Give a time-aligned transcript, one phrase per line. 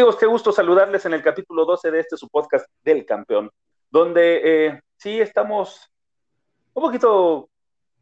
[0.00, 3.50] Amigos, qué gusto saludarles en el capítulo 12 de este su podcast del campeón,
[3.90, 5.90] donde eh, sí estamos
[6.72, 7.50] un poquito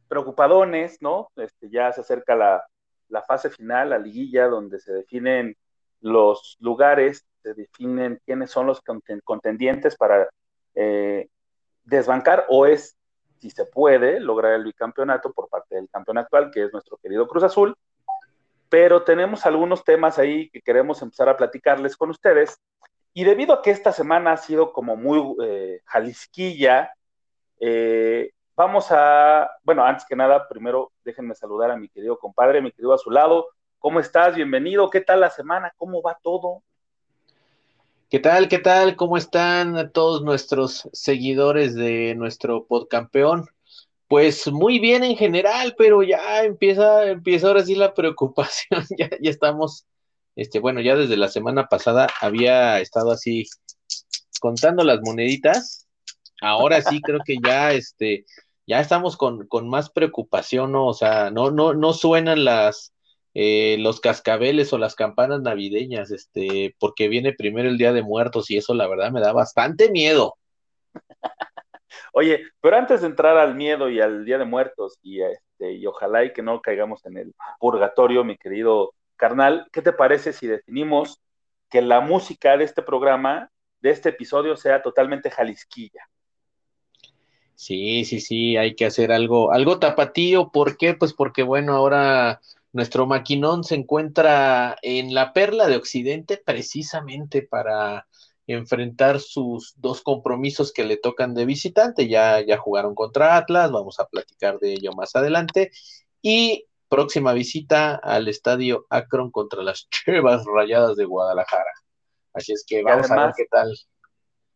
[0.06, 1.28] preocupadones, ¿no?
[1.34, 5.56] Este, ya se acerca la, fase final, la liguilla, donde se definen
[6.00, 8.80] los lugares, se definen quiénes son los
[9.24, 10.28] contendientes para
[10.76, 11.26] eh,
[11.82, 12.96] desbancar o es,
[13.40, 17.26] si se puede, lograr el bicampeonato por parte del campeón actual, que es nuestro querido
[17.26, 17.74] Cruz Azul
[18.68, 22.58] pero tenemos algunos temas ahí que queremos empezar a platicarles con ustedes.
[23.14, 26.92] Y debido a que esta semana ha sido como muy eh, jalisquilla,
[27.60, 32.70] eh, vamos a, bueno, antes que nada, primero déjenme saludar a mi querido compadre, mi
[32.70, 33.48] querido a su lado.
[33.78, 34.34] ¿Cómo estás?
[34.34, 34.90] Bienvenido.
[34.90, 35.72] ¿Qué tal la semana?
[35.76, 36.62] ¿Cómo va todo?
[38.10, 38.48] ¿Qué tal?
[38.48, 38.96] ¿Qué tal?
[38.96, 43.48] ¿Cómo están todos nuestros seguidores de nuestro podcampeón?
[44.08, 48.84] Pues muy bien en general, pero ya empieza, empieza ahora sí la preocupación.
[48.98, 49.86] ya, ya estamos,
[50.34, 53.44] este, bueno, ya desde la semana pasada había estado así
[54.40, 55.86] contando las moneditas.
[56.40, 58.24] Ahora sí creo que ya, este,
[58.66, 60.86] ya estamos con, con más preocupación, ¿no?
[60.86, 62.92] O sea, no, no, no suenan las,
[63.34, 68.50] eh, los cascabeles o las campanas navideñas, este, porque viene primero el Día de Muertos
[68.50, 70.36] y eso la verdad me da bastante miedo.
[72.12, 75.86] Oye, pero antes de entrar al miedo y al Día de Muertos y, este, y
[75.86, 80.46] ojalá y que no caigamos en el purgatorio, mi querido carnal, ¿qué te parece si
[80.46, 81.20] definimos
[81.70, 83.50] que la música de este programa,
[83.80, 86.08] de este episodio, sea totalmente jalisquilla?
[87.54, 90.50] Sí, sí, sí, hay que hacer algo, algo tapatío.
[90.50, 90.94] ¿Por qué?
[90.94, 92.40] Pues porque, bueno, ahora
[92.72, 98.06] nuestro maquinón se encuentra en la perla de Occidente precisamente para
[98.54, 102.08] enfrentar sus dos compromisos que le tocan de visitante.
[102.08, 105.70] Ya, ya jugaron contra Atlas, vamos a platicar de ello más adelante.
[106.22, 111.72] Y próxima visita al estadio Akron contra las Chivas Rayadas de Guadalajara.
[112.32, 113.72] Así es que vamos a ver qué tal.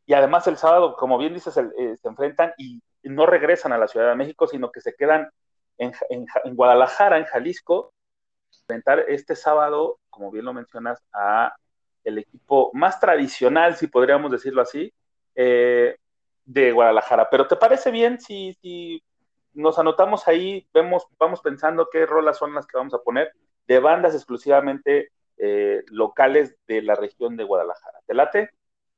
[0.06, 3.88] Y además el sábado, como bien dices, eh, se enfrentan y no regresan a la
[3.88, 5.30] Ciudad de México, sino que se quedan
[5.78, 7.92] en, en Guadalajara, en Jalisco,
[8.62, 11.54] enfrentar este sábado, como bien lo mencionas, a
[12.04, 14.92] el equipo más tradicional, si podríamos decirlo así,
[15.34, 15.96] eh,
[16.44, 17.28] de Guadalajara.
[17.30, 19.02] Pero ¿te parece bien si, si,
[19.54, 23.32] nos anotamos ahí, vemos, vamos pensando qué rolas son las que vamos a poner
[23.66, 28.00] de bandas exclusivamente eh, locales de la región de Guadalajara?
[28.06, 28.50] ¿Te late?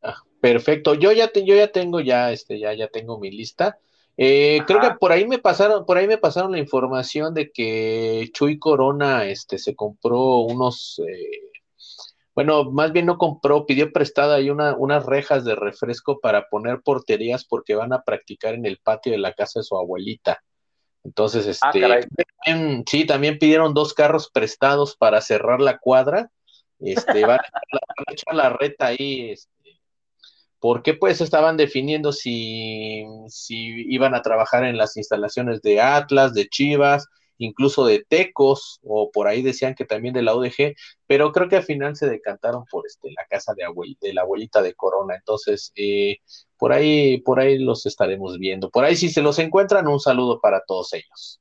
[0.03, 0.95] Ah, perfecto.
[0.95, 3.79] Yo ya, yo ya tengo ya, este, ya, ya tengo mi lista.
[4.17, 8.31] Eh, creo que por ahí me pasaron, por ahí me pasaron la información de que
[8.33, 11.01] Chuy Corona, este, se compró unos
[12.35, 16.81] bueno, más bien no compró, pidió prestada ahí una, unas rejas de refresco para poner
[16.83, 20.43] porterías porque van a practicar en el patio de la casa de su abuelita.
[21.05, 26.31] Entonces, ah, este, sí, también pidieron dos carros prestados para cerrar la cuadra.
[26.81, 29.81] Este, van, a echar la reta ahí, este,
[30.59, 36.49] porque pues estaban definiendo si, si iban a trabajar en las instalaciones de Atlas, de
[36.49, 37.07] Chivas,
[37.45, 40.75] incluso de Tecos, o por ahí decían que también de la UDG,
[41.07, 43.65] pero creo que al final se decantaron por este, la casa de,
[44.01, 45.15] de la abuelita de Corona.
[45.17, 46.19] Entonces, eh,
[46.57, 48.71] por ahí, por ahí los estaremos viendo.
[48.71, 51.41] Por ahí, si se los encuentran, un saludo para todos ellos.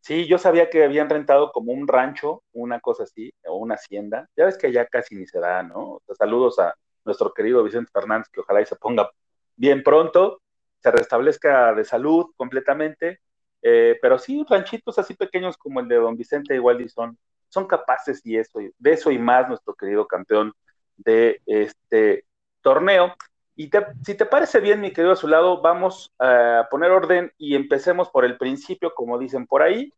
[0.00, 4.28] Sí, yo sabía que habían rentado como un rancho, una cosa así, o una hacienda.
[4.36, 6.00] Ya ves que ya casi ni se da, ¿no?
[6.16, 9.10] saludos a nuestro querido Vicente Fernández, que ojalá y se ponga
[9.56, 10.40] bien pronto,
[10.78, 13.20] se restablezca de salud completamente
[13.62, 17.18] eh, pero sí, ranchitos así pequeños como el de Don Vicente igual y son,
[17.48, 20.52] son capaces y eso, de eso y más nuestro querido campeón
[20.96, 22.24] de este
[22.60, 23.14] torneo.
[23.54, 23.70] Y
[24.04, 28.10] si te parece bien, mi querido a su lado, vamos a poner orden y empecemos
[28.10, 29.92] por el principio, como dicen por ahí.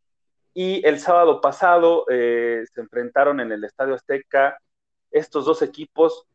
[0.54, 4.58] Y el sábado pasado eh, se enfrentaron en el Estadio Azteca
[5.10, 6.26] estos dos equipos,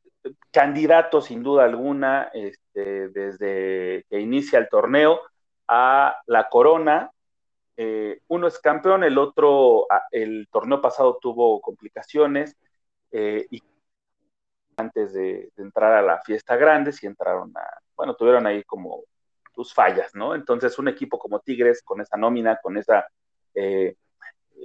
[0.52, 5.22] candidatos sin duda alguna, este, desde que inicia el torneo,
[5.68, 7.12] a la corona.
[7.76, 12.56] Eh, uno es campeón, el otro, el torneo pasado tuvo complicaciones
[13.12, 13.62] eh, y
[14.78, 19.04] antes de, entrar a la fiesta grande, si entraron a, bueno, tuvieron ahí como
[19.54, 20.36] tus fallas, ¿no?
[20.36, 23.08] Entonces un equipo como Tigres, con esa nómina, con esa
[23.54, 23.96] eh,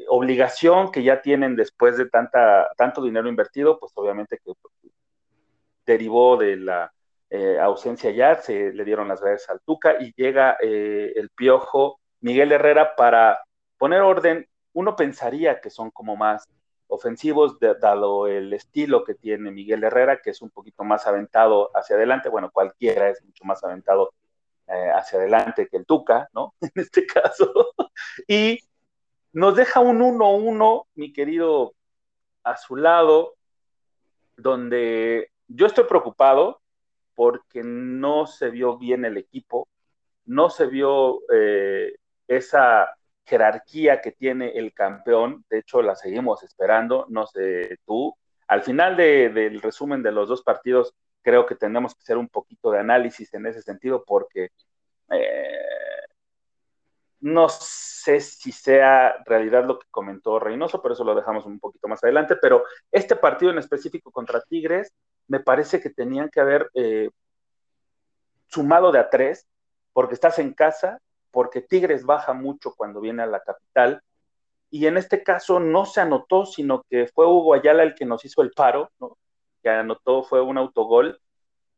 [0.08, 4.52] obligación que ya tienen después de tanta, tanto dinero invertido, pues obviamente que
[5.84, 6.92] derivó de la
[7.30, 12.00] eh, ausencia ya, se le dieron las gracias al Tuca y llega eh, el piojo
[12.20, 13.40] Miguel Herrera para
[13.76, 14.48] poner orden.
[14.72, 16.48] Uno pensaría que son como más
[16.86, 21.96] ofensivos, dado el estilo que tiene Miguel Herrera, que es un poquito más aventado hacia
[21.96, 22.30] adelante.
[22.30, 24.14] Bueno, cualquiera es mucho más aventado
[24.66, 26.54] eh, hacia adelante que el Tuca, ¿no?
[26.62, 27.74] En este caso.
[28.26, 28.58] y
[29.32, 31.74] nos deja un 1-1, mi querido
[32.42, 33.34] a su lado,
[34.36, 36.62] donde yo estoy preocupado
[37.18, 39.68] porque no se vio bien el equipo,
[40.26, 41.96] no se vio eh,
[42.28, 48.14] esa jerarquía que tiene el campeón, de hecho la seguimos esperando, no sé tú.
[48.46, 52.70] Al final del resumen de los dos partidos, creo que tenemos que hacer un poquito
[52.70, 54.50] de análisis en ese sentido porque
[55.10, 55.58] eh,
[57.20, 61.88] no sé si sea realidad lo que comentó Reynoso, pero eso lo dejamos un poquito
[61.88, 64.92] más adelante, pero este partido en específico contra Tigres,
[65.26, 67.10] me parece que tenían que haber eh,
[68.46, 69.46] sumado de a tres,
[69.92, 71.00] porque estás en casa,
[71.30, 74.02] porque Tigres baja mucho cuando viene a la capital,
[74.70, 78.24] y en este caso no se anotó, sino que fue Hugo Ayala el que nos
[78.24, 78.90] hizo el paro,
[79.62, 81.20] que anotó, fue un autogol,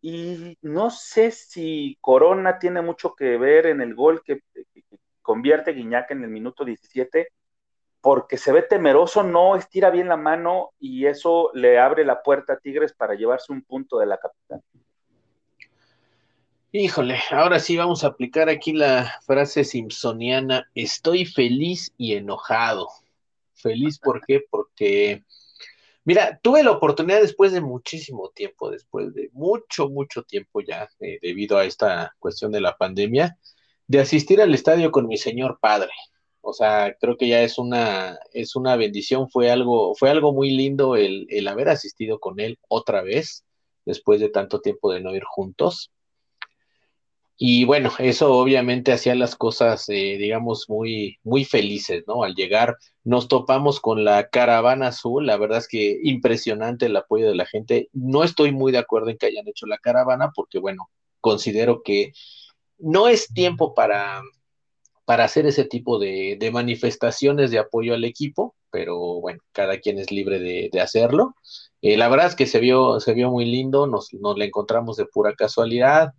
[0.03, 4.41] y no sé si Corona tiene mucho que ver en el gol que,
[5.23, 7.29] convierte Guiñac en el minuto 17,
[8.01, 12.55] porque se ve temeroso, no estira bien la mano y eso le abre la puerta
[12.55, 14.63] a Tigres para llevarse un punto de la capital.
[16.73, 22.89] Híjole, ahora sí vamos a aplicar aquí la frase simpsoniana, estoy feliz y enojado.
[23.55, 24.45] Feliz, ¿por qué?
[24.49, 25.25] Porque,
[26.05, 31.19] mira, tuve la oportunidad después de muchísimo tiempo, después de mucho, mucho tiempo ya, eh,
[31.21, 33.37] debido a esta cuestión de la pandemia,
[33.91, 35.91] de asistir al estadio con mi señor padre.
[36.43, 40.51] O sea, creo que ya es una, es una bendición, fue algo, fue algo muy
[40.51, 43.45] lindo el, el haber asistido con él otra vez,
[43.85, 45.91] después de tanto tiempo de no ir juntos
[47.43, 52.23] y bueno, eso obviamente hacía las cosas, eh, digamos, muy, muy felices, ¿no?
[52.23, 57.27] Al llegar nos topamos con la caravana azul, la verdad es que impresionante el apoyo
[57.27, 57.89] de la gente.
[57.95, 60.91] No estoy muy de acuerdo en que hayan hecho la caravana porque, bueno,
[61.23, 62.13] considero que
[62.81, 64.23] no es tiempo para,
[65.05, 70.11] para hacer ese tipo de, manifestaciones de apoyo al equipo, pero bueno, cada quien es
[70.11, 71.35] libre de, hacerlo.
[71.83, 74.97] Eh, la verdad es que se vio, se vio muy lindo, nos, nos la encontramos
[74.97, 76.13] de pura casualidad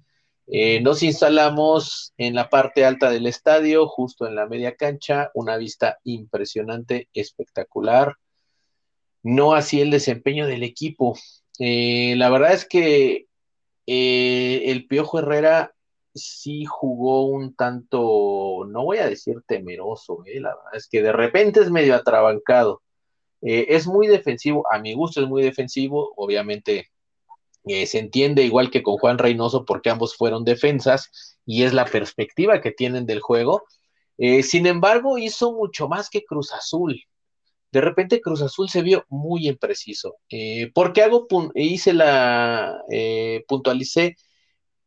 [0.54, 5.56] eh, nos instalamos en la parte alta del estadio, justo en la media cancha, una
[5.56, 8.16] vista impresionante, espectacular.
[9.24, 11.18] No así el desempeño del equipo.
[11.60, 13.28] Eh, la verdad es que
[13.86, 15.74] el Piojo Herrera
[16.14, 21.62] sí jugó un tanto, no voy a decir temeroso, la verdad es que de repente
[21.62, 22.82] es medio atrabancado.
[23.42, 26.92] es muy defensivo, a mi gusto es muy defensivo, obviamente
[27.66, 31.86] eh, se entiende igual que con Juan Reynoso porque ambos fueron defensas y es la
[31.86, 33.64] perspectiva que tienen del juego.
[34.18, 37.04] Eh, sin embargo, hizo mucho más que Cruz Azul.
[37.72, 40.18] De repente Cruz Azul se vio muy impreciso.
[40.30, 42.84] Eh, porque hago hice la
[43.48, 44.16] puntualicé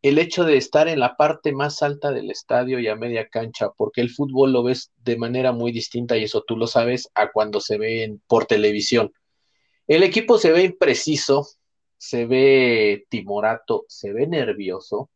[0.05, 3.71] el hecho de estar en la parte más alta del estadio y a media cancha,
[3.75, 7.33] porque el fútbol lo ves de manera muy distinta y eso tú lo sabes a
[7.33, 9.15] cuando se ve por televisión.
[9.87, 11.47] El equipo se ve impreciso,
[11.97, 15.09] se ve timorato, se ve nervioso.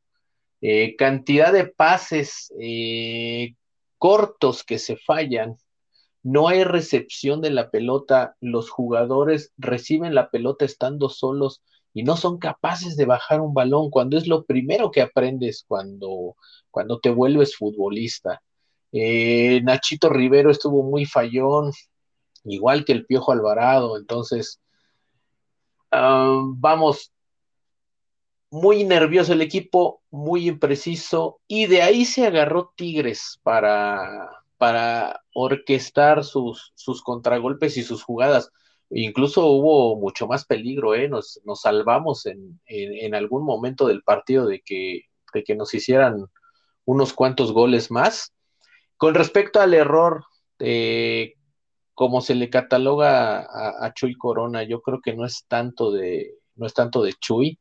[0.63, 3.57] Eh, cantidad de pases eh,
[3.99, 5.59] cortos que se fallan.
[6.23, 8.37] No hay recepción de la pelota.
[8.41, 11.61] Los jugadores reciben la pelota estando solos
[11.99, 16.37] y no son capaces de bajar un balón cuando es lo primero que aprendes cuando,
[16.71, 18.43] cuando te vuelves futbolista.
[18.93, 21.73] Eh, Nachito Rivero estuvo muy fallón,
[22.45, 24.61] igual que el Piojo Alvarado, entonces
[25.91, 27.13] Ah, vamos,
[28.51, 34.29] muy nervioso el equipo, muy impreciso, y de ahí se agarró Tigres para,
[34.59, 38.51] para orquestar sus, sus contragolpes y sus jugadas.
[38.91, 41.09] Incluso hubo mucho más peligro, ¿eh?
[41.09, 45.03] nos, nos salvamos en, en, algún momento del partido de que,
[45.35, 46.27] de que nos hicieran
[46.87, 48.33] unos cuantos goles más.
[48.97, 50.25] Con respecto al error
[50.59, 51.37] de
[51.99, 56.65] como se le cataloga a, Chuy Corona, yo creo que no es tanto de, no
[56.65, 57.59] es tanto de Chuy,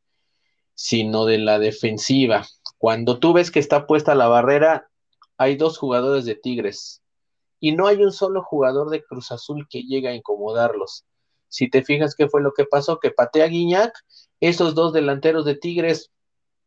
[0.75, 2.45] sino de la defensiva.
[2.77, 4.89] Cuando tú ves que está puesta la barrera,
[5.37, 7.01] hay dos jugadores de Tigres
[7.59, 11.03] y no hay un solo jugador de Cruz Azul que llegue a incomodarlos.
[11.49, 13.93] Si te fijas qué fue lo que pasó, que patea Guiñac,
[14.39, 16.11] esos dos delanteros de Tigres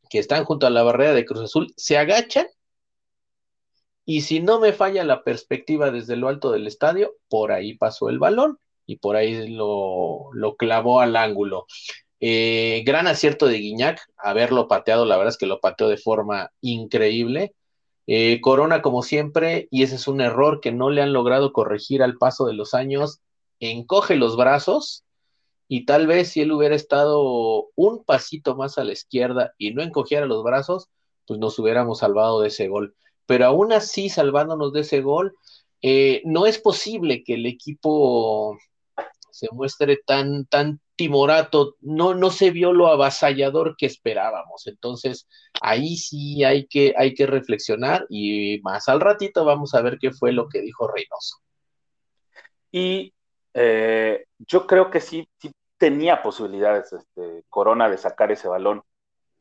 [0.09, 2.47] que están junto a la barrera de Cruz Azul se agachan
[4.05, 8.09] y si no me falla la perspectiva desde lo alto del estadio, por ahí pasó
[8.09, 11.67] el balón y por ahí lo, clavó al ángulo.
[12.19, 16.51] Eh, gran acierto de Guiñac, haberlo pateado, la verdad es que lo pateó de forma
[16.61, 17.55] increíble.
[18.09, 22.03] Eh, Corona, como siempre, y ese es un error que no le han logrado corregir
[22.03, 23.21] al paso de los años,
[23.61, 25.05] encoge los brazos
[25.69, 29.83] y tal vez si él hubiera estado un pasito más a la izquierda y no
[29.83, 30.89] encogiera los brazos,
[31.27, 32.95] pues nos hubiéramos salvado de ese gol
[33.31, 35.37] pero aún así, salvándonos de ese gol,
[35.83, 38.59] eh, no es posible que el equipo
[39.31, 44.67] se muestre tan, tan timorato, no, no se vio lo avasallador que esperábamos.
[44.67, 45.29] Entonces,
[45.63, 50.11] ahí sí hay que, hay que reflexionar y más al ratito vamos a ver qué
[50.11, 51.37] fue lo que dijo Reynoso.
[52.73, 53.15] Y
[53.55, 58.83] eh, yo creo que sí, sí tenía posibilidades este, Corona de sacar ese balón.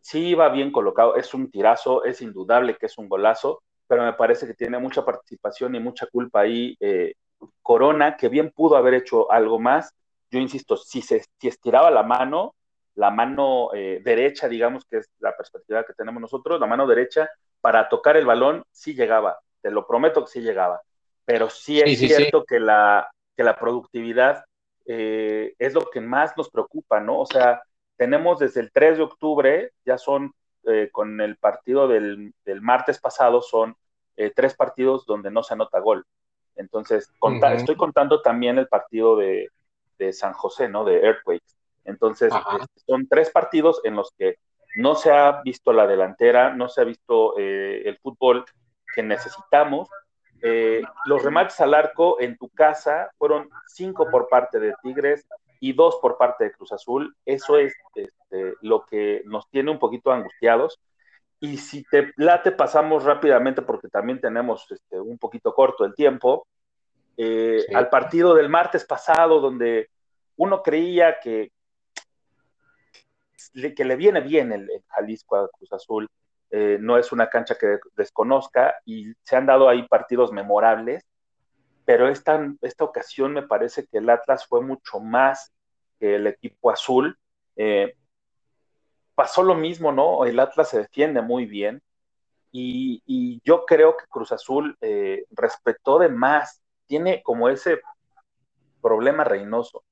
[0.01, 4.13] Sí iba bien colocado, es un tirazo, es indudable que es un golazo, pero me
[4.13, 7.15] parece que tiene mucha participación y mucha culpa ahí eh,
[7.61, 9.93] Corona, que bien pudo haber hecho algo más.
[10.31, 12.55] Yo insisto, si se estiraba la mano,
[12.95, 17.29] la mano eh, derecha, digamos que es la perspectiva que tenemos nosotros, la mano derecha
[17.61, 20.81] para tocar el balón sí llegaba, te lo prometo que sí llegaba,
[21.25, 24.43] pero sí es cierto Que, la, que la productividad
[24.85, 27.21] eh, es lo que más nos preocupa, ¿no?
[27.21, 27.61] O sea,
[27.95, 30.33] tenemos desde el 3 de octubre, ya son
[30.65, 33.77] eh, con el partido del, martes pasado, son
[34.35, 36.05] tres partidos donde no se anota gol.
[36.57, 37.13] Entonces,
[37.53, 39.47] estoy contando también el partido de,
[40.11, 40.83] San José, ¿no?
[40.83, 41.55] De Earthquakes.
[41.85, 42.33] Entonces,
[42.85, 44.35] son tres partidos en los que
[44.75, 48.43] no se ha visto la delantera, no se ha visto eh, el fútbol
[48.93, 49.87] que necesitamos.
[50.41, 55.27] Eh, los remates al arco en tu casa fueron cinco por parte de Tigres
[55.59, 57.15] y dos por parte de Cruz Azul.
[57.25, 60.79] Eso es este, lo que nos tiene un poquito angustiados.
[61.41, 66.47] Y si te late, pasamos rápidamente porque también tenemos este, un poquito corto el tiempo.
[67.17, 69.89] Eh, al partido del martes pasado, donde
[70.37, 71.51] uno creía que,
[73.75, 76.09] que le viene bien el, Jalisco a Cruz Azul.
[76.51, 81.05] Eh, no es una cancha que desconozca y se han dado ahí partidos memorables,
[81.85, 85.53] pero esta, esta ocasión me parece que el Atlas fue mucho más
[85.99, 87.17] que el equipo azul.
[87.55, 87.95] Eh,
[89.15, 90.25] pasó lo mismo, ¿no?
[90.25, 91.81] El Atlas se defiende muy bien
[92.51, 97.81] y, yo creo que Cruz Azul eh, respetó de más, tiene como ese
[98.81, 99.83] problema reinoso,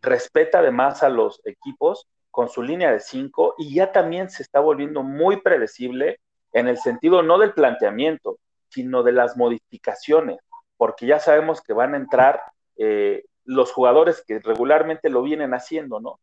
[0.00, 4.42] respeta de más a los equipos con su línea de cinco y ya también se
[4.42, 6.20] está volviendo muy predecible
[6.52, 10.38] en el sentido no del planteamiento, sino de las modificaciones,
[10.76, 12.42] porque ya sabemos que van a entrar
[12.76, 16.20] eh, los jugadores que regularmente lo vienen haciendo, ¿no?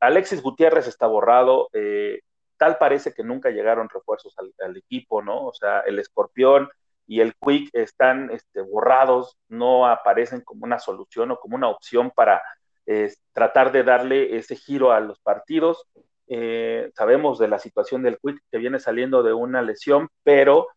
[0.00, 2.20] Alexis Gutiérrez está borrado, eh,
[2.56, 5.46] tal parece que nunca llegaron refuerzos al, equipo, ¿no?
[5.46, 6.68] O sea, el escorpión
[7.06, 12.10] y el quick están este, borrados, no aparecen como una solución o como una opción
[12.10, 12.42] para
[12.88, 15.86] eh, tratar de darle ese giro a los partidos.
[16.26, 20.68] Eh, sabemos de la situación del quick que viene saliendo de una lesión, pero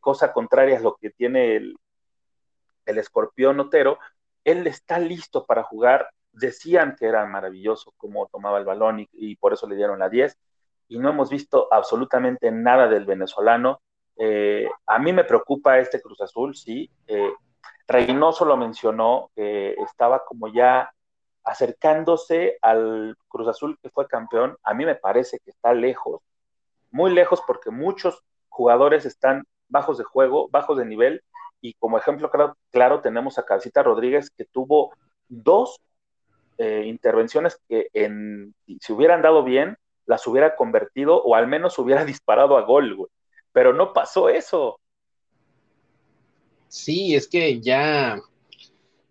[0.00, 1.76] cosa contraria es lo que tiene el,
[2.86, 3.98] el escorpión Otero,
[4.42, 9.52] él está listo para jugar decían que era maravilloso cómo tomaba el balón y, por
[9.52, 10.36] eso le dieron la 10,
[10.88, 13.80] y no hemos visto absolutamente nada del venezolano.
[14.16, 16.90] Eh, a mí me preocupa este Cruz Azul, sí.
[17.06, 17.32] Eh,
[17.86, 20.92] Reynoso lo mencionó, que estaba como ya
[21.44, 24.56] acercándose al Cruz Azul que fue campeón.
[24.62, 26.20] A mí me parece que está lejos,
[26.90, 31.22] muy lejos, porque muchos jugadores están bajos de juego, bajos de nivel,
[31.60, 32.30] y como ejemplo
[32.70, 34.92] claro, tenemos a Cabecita Rodríguez que tuvo
[35.28, 35.80] dos
[36.58, 42.04] eh, intervenciones que en, si hubieran dado bien, las hubiera convertido o al menos hubiera
[42.06, 43.10] disparado a gol, güey.
[43.52, 44.78] Pero no pasó eso.
[46.68, 48.20] Sí, es que ya,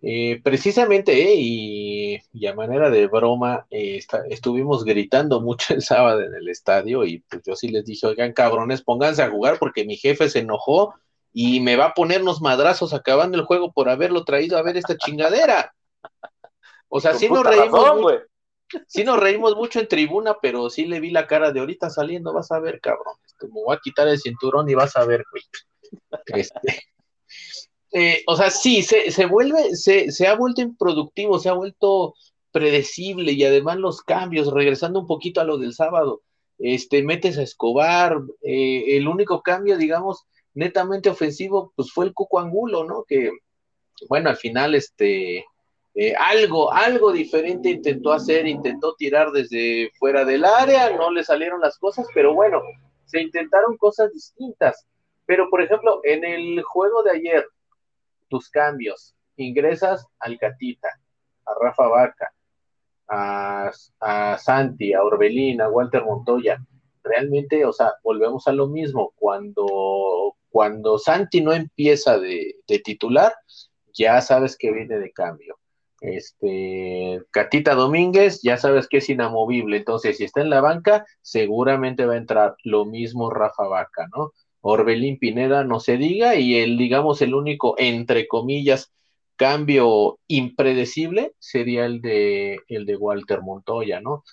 [0.02, 1.99] eh, precisamente, eh, y,
[2.48, 7.56] a manera de broma, estuvimos gritando mucho el sábado en el estadio y pues yo
[7.56, 10.96] sí les dije, oigan cabrones, pónganse a jugar porque mi jefe se enojó
[11.34, 14.98] y me va a ponernos madrazos acabando el juego por haberlo traído a ver esta
[14.98, 15.74] chingadera.
[16.88, 17.96] O sea, sí nos reímos.
[17.98, 18.20] mucho,
[18.88, 22.34] sí nos reímos mucho en tribuna, pero sí le vi la cara de ahorita saliendo,
[22.34, 23.16] vas a ver, cabrón.
[23.26, 25.44] Este, me voy a quitar el cinturón y vas a ver, güey.
[26.28, 26.84] Este,
[27.92, 32.14] eh, o sea, sí, se, se vuelve, se, se ha vuelto improductivo, se ha vuelto
[32.52, 36.22] predecible y además los cambios, regresando un poquito a lo del sábado,
[36.58, 42.40] este, metes a Escobar, eh, el único cambio, digamos, netamente ofensivo, pues fue el Cuco
[42.40, 43.06] Angulo, ¿no?
[43.08, 43.32] Que,
[44.10, 45.46] bueno, al final, este,
[45.96, 51.62] eh, algo, algo diferente intentó hacer, intentó tirar desde fuera del área, no le salieron
[51.62, 52.62] las cosas, pero bueno,
[53.06, 54.86] se intentaron cosas distintas.
[55.26, 57.46] Pero, por ejemplo, en el juego de ayer,
[58.30, 60.90] tus cambios, ingresas al Catita,
[61.46, 62.34] a Rafa Vaca,
[63.10, 66.64] a, a Santi, a Orbelín, a Walter Montoya.
[67.04, 69.14] Realmente, o sea, volvemos a lo mismo.
[69.16, 73.34] Cuando, cuando Santi no empieza de titular,
[73.94, 75.60] ya sabes que viene de cambio
[76.02, 82.06] este, Catita Domínguez, ya sabes que es inamovible, entonces si está en la banca, seguramente
[82.06, 84.34] va a entrar lo mismo Rafa Vaca, ¿no?
[84.62, 88.92] Orbelín Pineda, no se diga, y el, digamos, el único, entre comillas,
[89.40, 94.26] cambio impredecible sería el de, el de Walter Montoya, ¿no?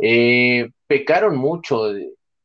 [0.00, 1.92] Eh, pecaron mucho.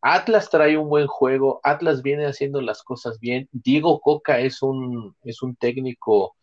[0.01, 3.47] Atlas trae un buen juego, Atlas viene haciendo las cosas bien.
[3.53, 6.35] Diego Coca es un, es un técnico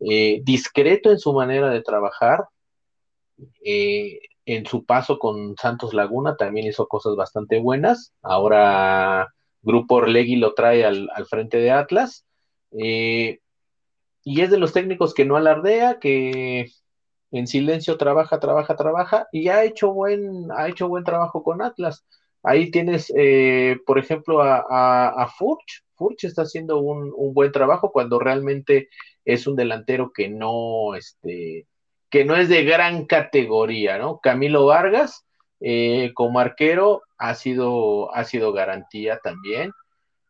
[0.00, 2.44] eh, discreto en su manera de trabajar.
[3.62, 8.14] Eh, en su paso con Santos Laguna también hizo cosas bastante buenas.
[8.22, 9.28] Ahora
[9.60, 12.24] Grupo Orlegui lo trae al, frente de Atlas.
[14.24, 16.70] Y es de los técnicos que no alardea, que
[17.30, 22.06] en silencio trabaja, trabaja, trabaja, y ha hecho buen, ha hecho buen trabajo con Atlas.
[22.42, 25.84] Ahí tienes, eh, por ejemplo, a, a, Furch.
[25.94, 28.88] Furch está haciendo un, buen trabajo cuando realmente
[29.24, 31.66] es un delantero que no, este,
[32.10, 34.20] que no es de gran categoría, ¿no?
[34.20, 35.24] Camilo Vargas,
[35.60, 39.72] eh, como arquero, ha sido, ha sido garantía también.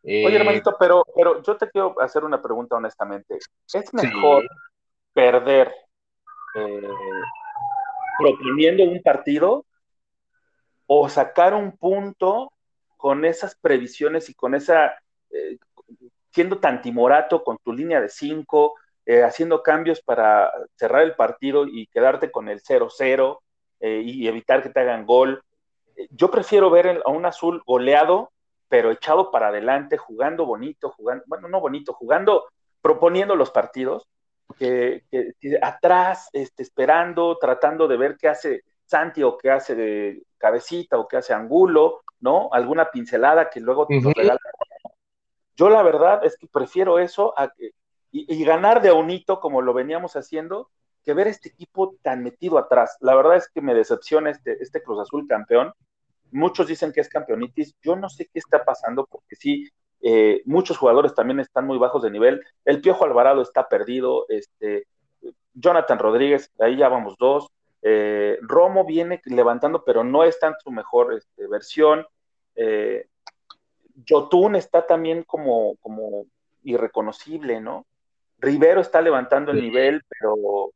[0.05, 3.37] Oye, eh, hermanito, pero, pero yo te quiero hacer una pregunta honestamente.
[3.73, 4.45] ¿Es mejor
[5.13, 5.73] perder
[6.55, 6.89] eh,
[8.17, 9.65] proponiendo un partido
[10.87, 12.51] o sacar un punto
[12.97, 14.93] con esas previsiones y con esa,
[15.31, 15.57] eh,
[16.31, 21.67] siendo tan timorato con tu línea de cinco, eh, haciendo cambios para cerrar el partido
[21.67, 23.39] y quedarte con el 0-0
[23.79, 25.43] eh, y evitar que te hagan gol.
[26.09, 28.31] Yo prefiero ver a un azul goleado,
[28.67, 32.45] pero echado para adelante, jugando bonito, jugando, bueno, no bonito, jugando,
[32.81, 34.07] proponiendo los partidos,
[34.57, 35.03] que,
[35.61, 41.07] atrás, este, esperando, tratando de ver qué hace Santi o qué hace de cabecita o
[41.07, 42.49] qué hace Angulo, ¿no?
[42.51, 44.39] Alguna pincelada que luego te regala.
[45.55, 47.51] Yo la verdad es que prefiero eso a
[48.11, 50.69] y, ganar de a como lo veníamos haciendo
[51.03, 52.97] que ver este equipo tan metido atrás.
[53.01, 55.73] La verdad es que me decepciona este, este Cruz Azul campeón.
[56.31, 57.75] Muchos dicen que es campeonitis.
[57.81, 59.69] Yo no sé qué está pasando porque sí,
[60.01, 62.43] eh, muchos jugadores también están muy bajos de nivel.
[62.63, 64.25] El Piojo Alvarado está perdido.
[64.29, 64.87] Este,
[65.53, 67.49] Jonathan Rodríguez, ahí ya vamos dos.
[67.81, 72.05] Eh, Romo viene levantando, pero no está en su mejor este, versión.
[72.55, 73.07] Eh,
[74.55, 76.25] está también como, como
[76.63, 77.85] irreconocible, ¿no?
[78.45, 80.71] Rivero está levantando el nivel, pero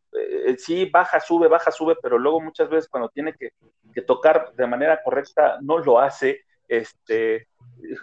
[0.58, 3.51] sí, baja, sube, baja, sube, pero luego muchas veces cuando tiene que,
[3.93, 6.41] que, tocar de manera correcta no lo hace.
[6.67, 7.47] Este,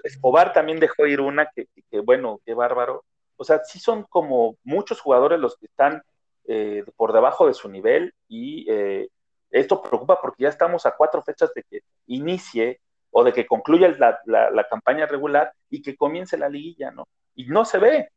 [0.04, 1.66] Escobar también dejó ir una que,
[2.00, 3.04] bueno, qué bárbaro.
[3.36, 6.02] O sea, sí son como muchos jugadores los que están
[6.46, 9.08] eh, por debajo de su nivel y eh,
[9.50, 13.94] esto preocupa porque ya estamos a cuatro fechas de que inicie o de que concluya
[13.98, 17.08] la, la, campaña regular y que comience la liguilla, ¿no?
[17.34, 18.10] Y no se ve.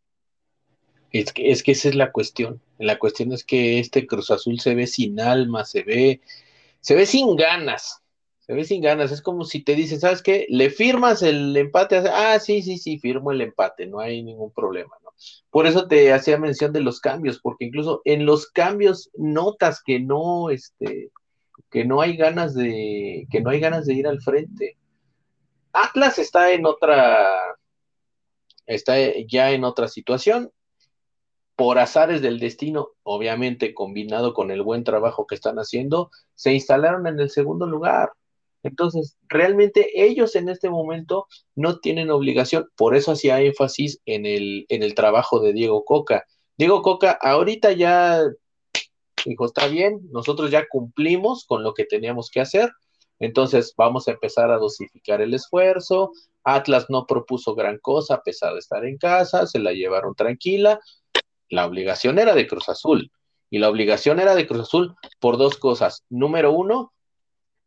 [1.12, 2.62] Es que, es que esa es la cuestión.
[2.78, 6.22] La cuestión es que este Cruz Azul se ve sin alma, se ve,
[6.82, 8.02] se ve sin ganas
[8.50, 9.12] se ve sin ganas.
[9.12, 10.48] Es como si te dicen, ¿sabes qué?
[10.50, 11.98] Le firmas el empate.
[12.12, 15.12] Ah, sí, sí, sí, firmo el empate, no hay ningún problema, ¿no?
[15.52, 20.00] Por eso te hacía mención de los cambios, porque incluso en los cambios notas que
[20.00, 21.12] no, este,
[21.70, 24.78] que no hay ganas de, que no hay ganas de ir al frente.
[25.72, 27.28] Atlas está en otra,
[28.66, 28.96] está
[29.28, 30.52] ya en otra situación.
[31.60, 37.06] Por azares del destino, obviamente combinado con el buen trabajo que están haciendo, se instalaron
[37.06, 38.14] en el segundo lugar
[38.64, 44.66] entonces, realmente ellos en este momento no tienen obligación, por eso hacía énfasis en el,
[44.70, 46.26] en el trabajo de Diego Coca.
[46.58, 48.22] Diego Coca ahorita ya
[49.26, 52.70] dijo, está bien, nosotros ya cumplimos con lo que teníamos que hacer,
[53.20, 56.12] entonces vamos a empezar a dosificar el esfuerzo.
[56.44, 60.80] Atlas no propuso gran cosa a pesar de estar en casa, se la llevaron tranquila.
[61.50, 63.12] La obligación era de Cruz Azul.
[63.50, 66.04] Y la obligación era de Cruz Azul por dos cosas.
[66.10, 66.94] Número uno,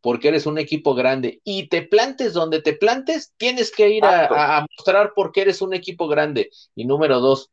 [0.03, 4.65] porque eres un equipo grande y te plantes donde te plantes, tienes que ir a,
[4.77, 6.49] mostrar por qué eres un equipo grande.
[6.75, 7.51] Y número dos,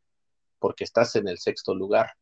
[0.58, 2.14] porque estás en el sexto lugar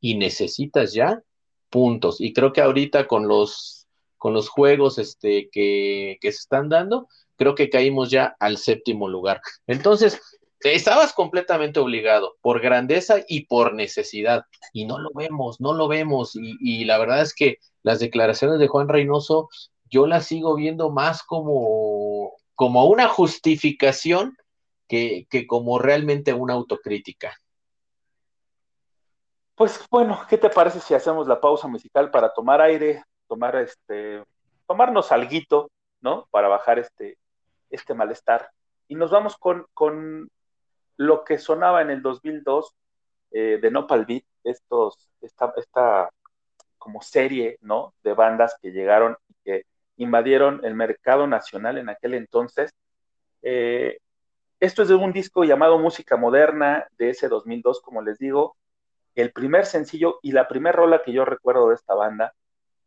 [0.00, 1.22] y necesitas ya
[1.70, 2.20] puntos.
[2.20, 3.86] Y creo que ahorita con los,
[4.18, 9.08] con los juegos este, que, que se están dando, creo que caímos ya al séptimo
[9.08, 9.40] lugar.
[9.68, 10.20] Entonces,
[10.64, 14.44] estabas completamente obligado por grandeza y por necesidad.
[14.72, 16.32] Y no lo vemos, no lo vemos.
[16.34, 19.48] Y, la verdad es que las declaraciones de Juan Reynoso,
[19.90, 24.36] yo las sigo viendo más como, como una justificación
[24.88, 27.36] que, que como realmente una autocrítica.
[29.54, 34.24] Pues bueno, ¿qué te parece si hacemos la pausa musical para tomar aire, tomar este,
[34.66, 35.70] tomarnos alguito,
[36.00, 36.26] ¿no?
[36.30, 37.18] Para bajar este,
[37.70, 38.50] este malestar.
[38.88, 40.28] Y nos vamos con, con
[40.96, 42.74] lo que sonaba en el 2002
[43.32, 46.10] eh, de Nopal Beat, estos, esta,
[46.78, 47.94] como serie, ¿no?
[48.02, 52.74] De bandas que llegaron y que invadieron el mercado nacional en aquel entonces.
[53.42, 53.98] Eh,
[54.60, 58.56] esto es de un disco llamado Música Moderna de ese 2002, como les digo.
[59.14, 62.34] el primer sencillo y la primera rola que yo recuerdo de esta banda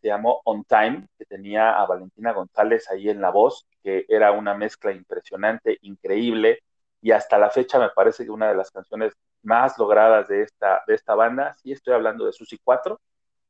[0.01, 4.31] se llamó On Time, que tenía a Valentina González ahí en la voz, que era
[4.31, 6.61] una mezcla impresionante, increíble,
[7.05, 9.13] y hasta la fecha me parece que una de las canciones
[9.43, 12.99] más logradas de esta, de esta banda, sí estoy hablando de Susi 4,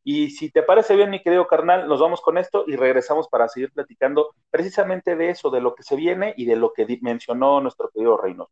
[0.03, 3.47] y si te parece bien, mi querido carnal, nos vamos con esto y regresamos para
[3.47, 7.61] seguir platicando precisamente de eso, de lo que se viene y de lo que mencionó
[7.61, 8.51] nuestro querido Reynoso.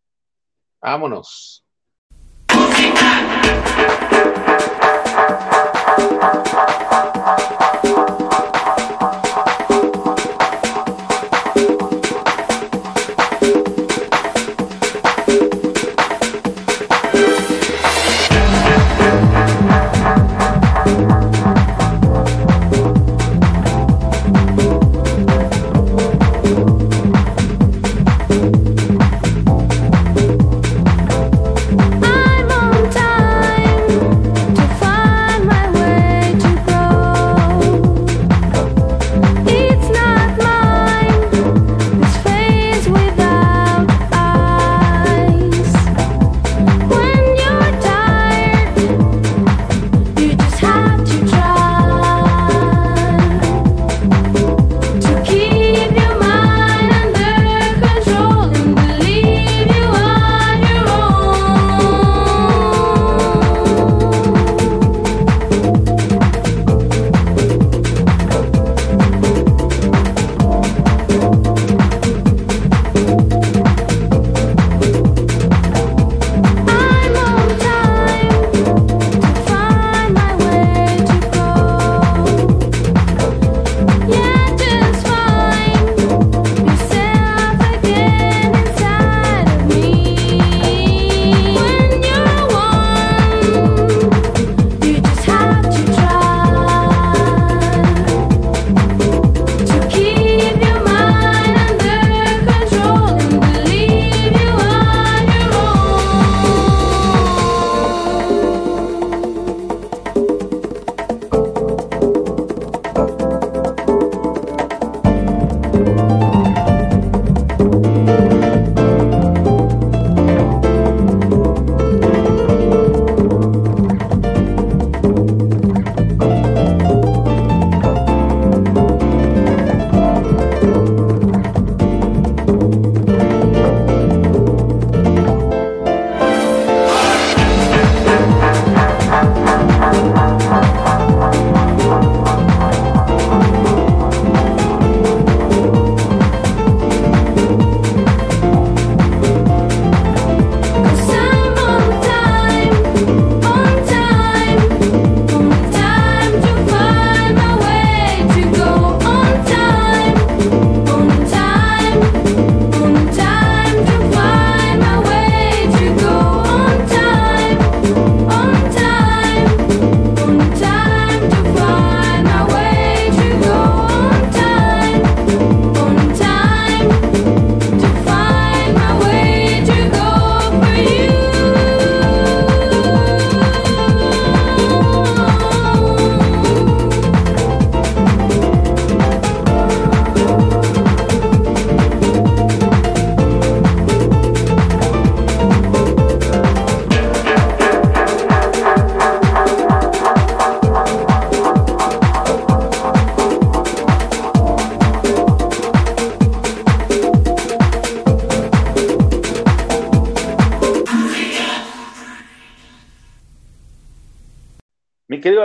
[0.80, 1.66] Vámonos.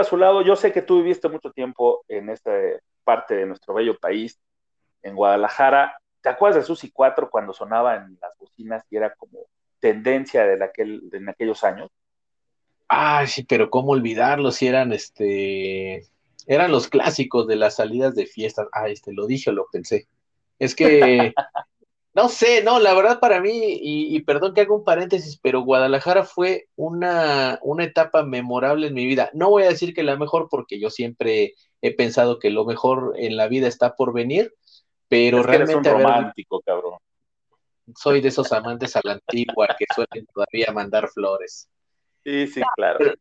[0.09, 2.51] Su lado, yo sé que tú viviste mucho tiempo en esta
[3.03, 4.39] parte de nuestro bello país,
[5.03, 5.97] en Guadalajara.
[6.21, 9.39] ¿Te acuerdas de Susi 4 cuando sonaba en las bocinas y era como
[9.79, 11.89] tendencia de, aquel, de aquellos años?
[12.87, 16.07] Ay, sí, pero cómo olvidarlo si eran este
[16.47, 18.67] eran los clásicos de las salidas de fiestas.
[18.71, 20.07] Ah, este lo dije lo pensé.
[20.57, 21.33] Es que
[22.13, 26.23] No sé, no, la verdad para mí, y, perdón que haga un paréntesis, pero Guadalajara
[26.23, 29.29] fue una, una, etapa memorable en mi vida.
[29.33, 33.13] No voy a decir que la mejor, porque yo siempre he pensado que lo mejor
[33.15, 34.53] en la vida está por venir,
[35.07, 35.89] pero realmente.
[35.89, 36.97] Eres un romántico, cabrón.
[37.95, 41.69] Soy de esos amantes a la antigua que suelen todavía mandar flores.
[42.23, 43.13] Sí, sí, claro.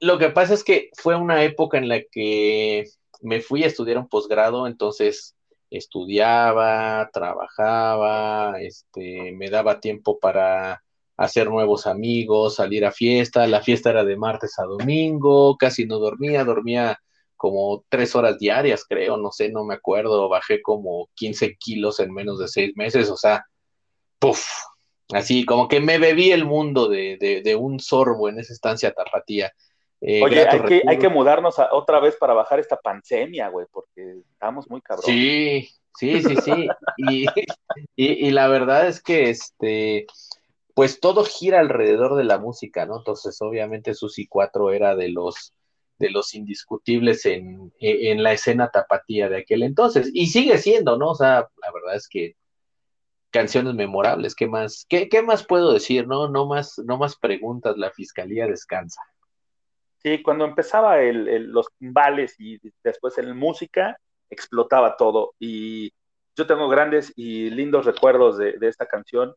[0.00, 2.84] lo que pasa es que fue una época en la que
[3.20, 5.36] me fui a estudiar un posgrado, entonces
[5.70, 10.82] estudiaba, trabajaba, este, me daba tiempo para
[11.16, 13.46] hacer nuevos amigos, salir a fiesta.
[13.46, 16.98] La fiesta era de martes a domingo, casi no dormía, dormía
[17.36, 20.28] como tres horas diarias, creo, no sé, no me acuerdo.
[20.28, 23.44] Bajé como 15 kilos en menos de seis meses, o sea,
[24.18, 24.46] puff,
[25.12, 29.52] así como que me bebí el mundo de, de, un sorbo en esa estancia tapatía.
[30.00, 34.22] Eh, Oye, hay que, hay que, mudarnos otra vez para bajar esta pandemia, güey, porque
[34.32, 35.04] estamos muy cabrón.
[35.04, 36.68] Sí, sí, sí, sí.
[36.96, 37.26] y,
[37.96, 40.06] y, y, la verdad es que este,
[40.74, 42.98] pues todo gira alrededor de la música, ¿no?
[42.98, 45.52] Entonces, obviamente, Susi 4 era de los
[46.00, 50.10] de los indiscutibles en, en, la escena tapatía de aquel entonces.
[50.14, 51.10] Y sigue siendo, ¿no?
[51.10, 52.36] O sea, la verdad es que
[53.30, 56.06] canciones memorables, ¿qué más, qué, qué más puedo decir?
[56.06, 59.02] No, no más, no más preguntas, la fiscalía descansa.
[60.02, 63.98] Sí, cuando empezaba el, los vales y después en música,
[64.30, 65.34] explotaba todo.
[65.38, 65.92] Y
[66.36, 69.34] yo tengo grandes y lindos recuerdos de, esta canción,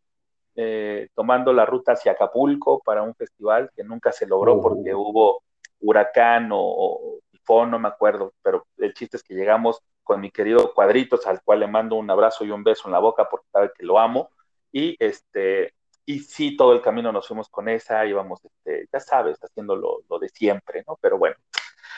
[0.55, 4.99] eh, tomando la ruta hacia Acapulco para un festival que nunca se logró porque oh.
[4.99, 5.43] hubo
[5.81, 10.73] huracán o, tifón, no me acuerdo, pero el chiste es que llegamos con mi querido
[10.73, 13.71] Cuadritos, al cual le mando un abrazo y un beso en la boca porque sabe
[13.77, 14.29] que lo amo.
[14.71, 15.73] Y este,
[16.05, 20.19] y sí, todo el camino nos fuimos con esa, íbamos, este, ya sabes, haciendo lo,
[20.19, 20.97] de siempre, ¿no?
[21.01, 21.35] Pero bueno.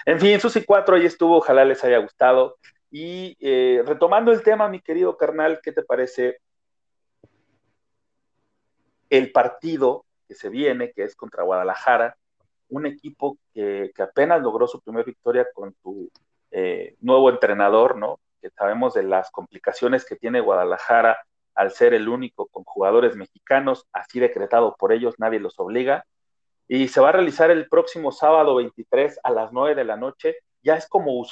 [0.06, 2.58] En fin, Susi 4 ahí estuvo, ojalá les haya gustado.
[2.92, 6.38] Y eh, retomando el tema, mi querido carnal, ¿qué te parece
[9.10, 12.16] el partido que se viene, que es contra Guadalajara?
[12.70, 16.12] Un equipo que, apenas logró su primera victoria con su
[16.52, 18.20] eh, nuevo entrenador, ¿no?
[18.40, 21.18] Que sabemos de las complicaciones que tiene Guadalajara
[21.56, 26.06] al ser el único con jugadores mexicanos, así decretado por ellos, nadie los obliga.
[26.68, 30.36] Y se va a realizar el próximo sábado 23 a las 9 de la noche.
[30.62, 31.26] Ya es como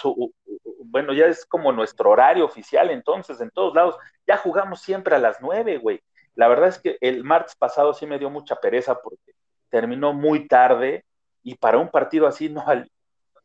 [0.86, 5.20] bueno, ya es como nuestro horario oficial, entonces, en todos lados, ya jugamos siempre a
[5.20, 6.02] las 9, güey.
[6.36, 9.34] La verdad es que el martes pasado sí me dio mucha pereza porque
[9.70, 11.04] terminó muy tarde
[11.42, 12.64] y para un partido así no,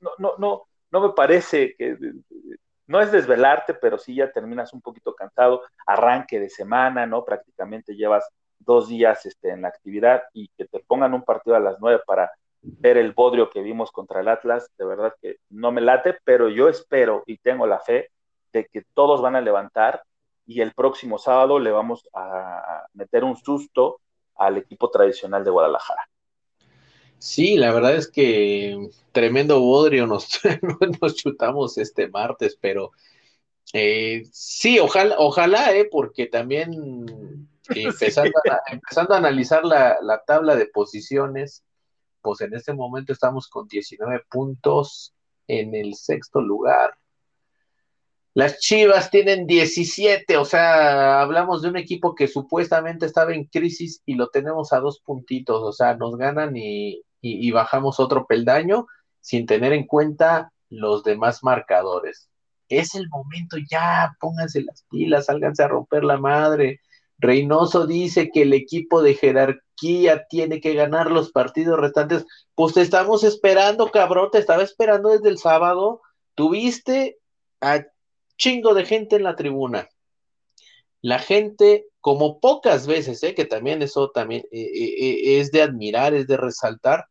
[0.00, 1.96] no, no, no, no me parece que
[2.88, 7.24] no es desvelarte, pero sí ya terminas un poquito cansado, arranque de semana, ¿no?
[7.24, 11.60] Prácticamente llevas dos días este, en la actividad y que te pongan un partido a
[11.60, 12.30] las nueve para
[12.62, 16.48] ver el bodrio que vimos contra el Atlas, de verdad que no me late, pero
[16.48, 18.10] yo espero y tengo la fe
[18.52, 20.02] de que todos van a levantar
[20.46, 24.00] y el próximo sábado le vamos a meter un susto
[24.36, 26.07] al equipo tradicional de Guadalajara.
[27.18, 30.40] Sí, la verdad es que tremendo bodrio nos,
[31.02, 32.92] nos chutamos este martes, pero
[33.72, 36.70] eh, sí, ojalá, ojalá, eh, porque también
[37.70, 41.64] empezando, a, empezando a analizar la, la, tabla de posiciones,
[42.22, 45.12] pues en este momento estamos con 19 puntos
[45.48, 46.94] en el sexto lugar.
[48.34, 54.00] Las Chivas tienen 17, o sea, hablamos de un equipo que supuestamente estaba en crisis
[54.06, 58.86] y lo tenemos a dos puntitos, o sea, nos ganan y, y, bajamos otro peldaño
[59.20, 62.28] sin tener en cuenta los demás marcadores.
[62.68, 66.80] Es el momento ya, pónganse las pilas, sálganse a romper la madre.
[67.18, 72.26] Reynoso dice que el equipo de jerarquía tiene que ganar los partidos restantes.
[72.54, 76.02] Pues te estamos esperando, cabrón, te estaba esperando desde el sábado.
[76.34, 77.18] Tuviste
[77.60, 77.84] a
[78.36, 79.88] chingo de gente en la tribuna.
[81.00, 83.34] La gente, como pocas veces, ¿eh?
[83.34, 87.04] que también eso también eh, eh, es de admirar, es de resaltar,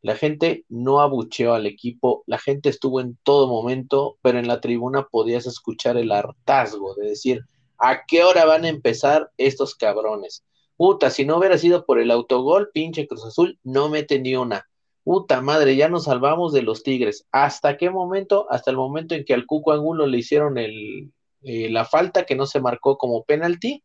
[0.00, 4.62] la gente no abucheó al equipo, la gente estuvo en todo momento, pero en la
[4.62, 7.42] tribuna podías escuchar el hartazgo de decir,
[7.76, 10.42] ¿a qué hora van a empezar estos cabrones?
[10.78, 14.70] Puta, si no hubiera sido por el autogol, pinche Cruz Azul, no mete ni una.
[15.04, 17.26] Puta madre, ya nos salvamos de los Tigres.
[17.30, 18.46] ¿Hasta qué momento?
[18.48, 21.10] Hasta el momento en que al Cuco Angulo le hicieron eh,
[21.42, 23.84] la falta que no se marcó como penalti,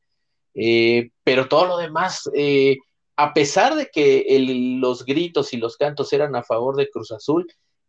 [0.53, 2.77] eh, pero todo lo demás, eh,
[3.15, 4.25] a pesar de que
[4.79, 7.47] los gritos y los cantos eran a favor de Cruz Azul,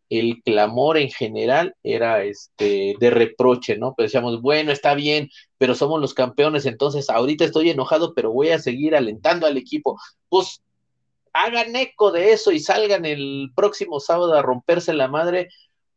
[0.09, 3.95] el clamor en general era este de reproche, ¿no?
[3.95, 8.49] Pues decíamos, bueno, está bien, pero somos los campeones, entonces ahorita estoy enojado, pero voy
[8.49, 9.99] a seguir alentando al equipo.
[10.29, 10.61] Pues
[11.33, 15.49] hagan eco de eso y salgan el próximo sábado a romperse la madre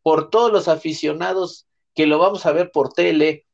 [0.02, 3.44] por todos los aficionados que lo vamos a ver por tele,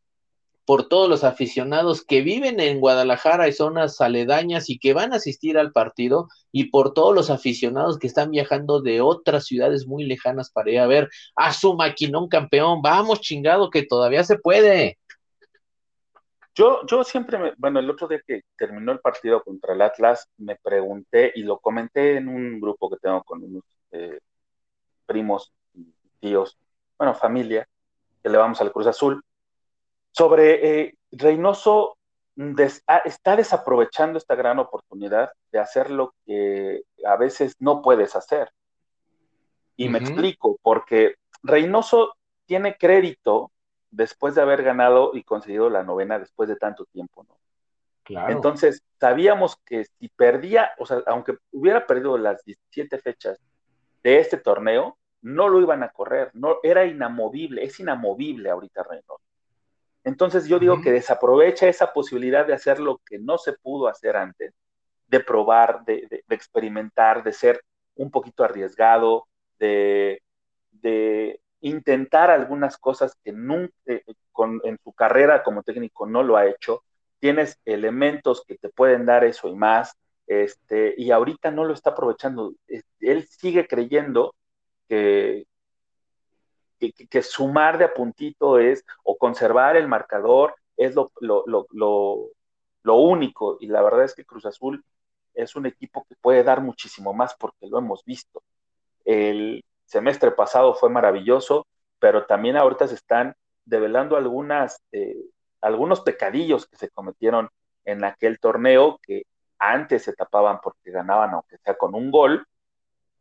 [0.65, 5.17] por todos los aficionados que viven en Guadalajara y zonas aledañas y que van a
[5.17, 10.05] asistir al partido y por todos los aficionados que están viajando de otras ciudades muy
[10.05, 12.81] lejanas para ir a ver a su maquinón campeón.
[12.83, 14.99] Vamos, chingado, que todavía se puede.
[16.55, 20.29] Yo, yo siempre, me, bueno, el otro día que terminó el partido contra el Atlas,
[20.39, 24.21] me pregunté y lo comenté en un grupo que tengo con unos eh,
[25.05, 25.53] primos,
[26.21, 26.57] tíos,
[26.97, 27.69] bueno, familia,
[28.23, 29.23] que le vamos al Cruz Azul
[30.15, 31.97] sobre eh, Reynoso
[32.87, 38.51] ah, está desaprovechando esta gran oportunidad de hacer lo que a veces no puedes hacer.
[39.77, 42.15] Y me explico, porque Reynoso
[42.47, 43.51] tiene crédito
[43.91, 47.37] después de haber ganado y conseguido la novena después de tanto tiempo, ¿no?
[48.05, 48.33] Claro.
[48.33, 53.41] Entonces, sabíamos que si perdía, o sea, aunque hubiera perdido las 17 fechas
[54.05, 59.21] de este torneo, no lo iban a correr, no, era inamovible, es inamovible ahorita Reynoso.
[60.05, 64.17] Entonces yo digo que desaprovecha esa posibilidad de hacer lo que no se pudo hacer
[64.17, 64.53] antes,
[65.09, 67.61] de probar, de, experimentar, de ser
[67.97, 69.27] un poquito arriesgado,
[69.59, 70.21] de,
[71.61, 74.03] intentar algunas cosas que nunca eh,
[74.65, 76.83] en su carrera como técnico no lo ha hecho.
[77.19, 81.91] Tienes elementos que te pueden dar eso y más, este, y ahorita no lo está
[81.91, 82.53] aprovechando.
[83.01, 84.35] Él sigue creyendo
[84.89, 85.47] que,
[86.93, 93.57] que, sumar de a puntito es, o conservar el marcador, es lo, lo, único.
[93.61, 94.85] Y la verdad es que Cruz Azul
[95.35, 98.43] es un equipo que puede dar muchísimo más porque lo hemos visto.
[99.05, 101.67] El semestre pasado fue maravilloso,
[101.99, 105.17] pero también ahorita se están develando algunas, eh,
[105.61, 107.49] algunos pecadillos que se cometieron
[107.85, 109.25] en aquel torneo que
[109.59, 112.47] antes se tapaban porque ganaban aunque sea con un gol,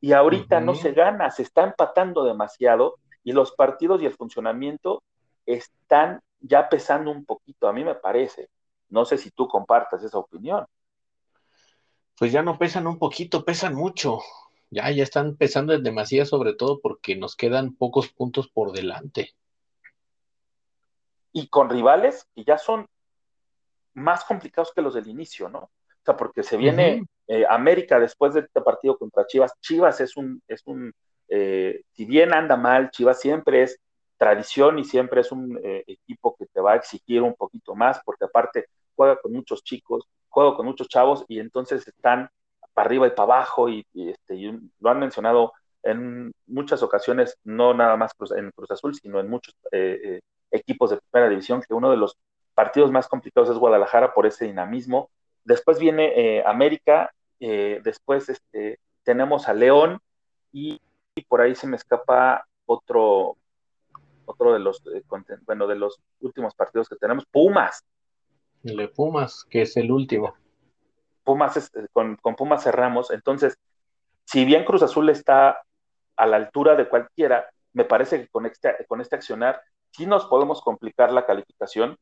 [0.03, 5.03] y ahorita no se gana, se está empatando demasiado y los partidos y el funcionamiento
[5.45, 8.49] están ya pesando un poquito, a mí me parece.
[8.89, 10.65] No sé si tú compartas esa opinión.
[12.17, 14.19] Pues ya no pesan un poquito, pesan mucho.
[14.69, 19.33] Ya, ya están pesando demasiado, sobre todo porque nos quedan pocos puntos por delante.
[21.31, 22.87] Y con rivales que ya son
[23.93, 25.59] más complicados que los del inicio, ¿no?
[25.59, 29.53] O sea, porque se viene eh, América después de este partido contra Chivas.
[29.61, 30.93] Chivas es un, es un
[31.35, 33.79] eh, si bien anda mal, Chivas siempre es
[34.17, 38.01] tradición y siempre es un eh, equipo que te va a exigir un poquito más,
[38.05, 42.29] porque aparte juega con muchos chicos, juega con muchos chavos y entonces están
[42.73, 47.97] para arriba y para abajo y, este, lo han mencionado en muchas ocasiones, no nada
[47.97, 49.55] más en Cruz Azul, sino en muchos
[50.51, 52.17] equipos de primera división, que uno de los
[52.53, 55.09] partidos más complicados es Guadalajara por ese dinamismo,
[55.43, 59.99] Después viene eh, América, eh, después este, tenemos a León
[60.51, 60.79] y,
[61.21, 63.37] por ahí se me escapa otro,
[64.25, 65.03] otro de los, eh,
[65.45, 67.83] bueno, de los últimos partidos que tenemos, Pumas.
[68.63, 70.33] El de Pumas, que es el último.
[71.23, 73.11] Pumas, con, con Pumas cerramos.
[73.11, 73.57] Entonces,
[74.25, 75.61] si bien Cruz Azul está
[76.15, 80.25] a la altura de cualquiera, me parece que con este, con este accionar sí nos
[80.25, 81.97] podemos complicar la calificación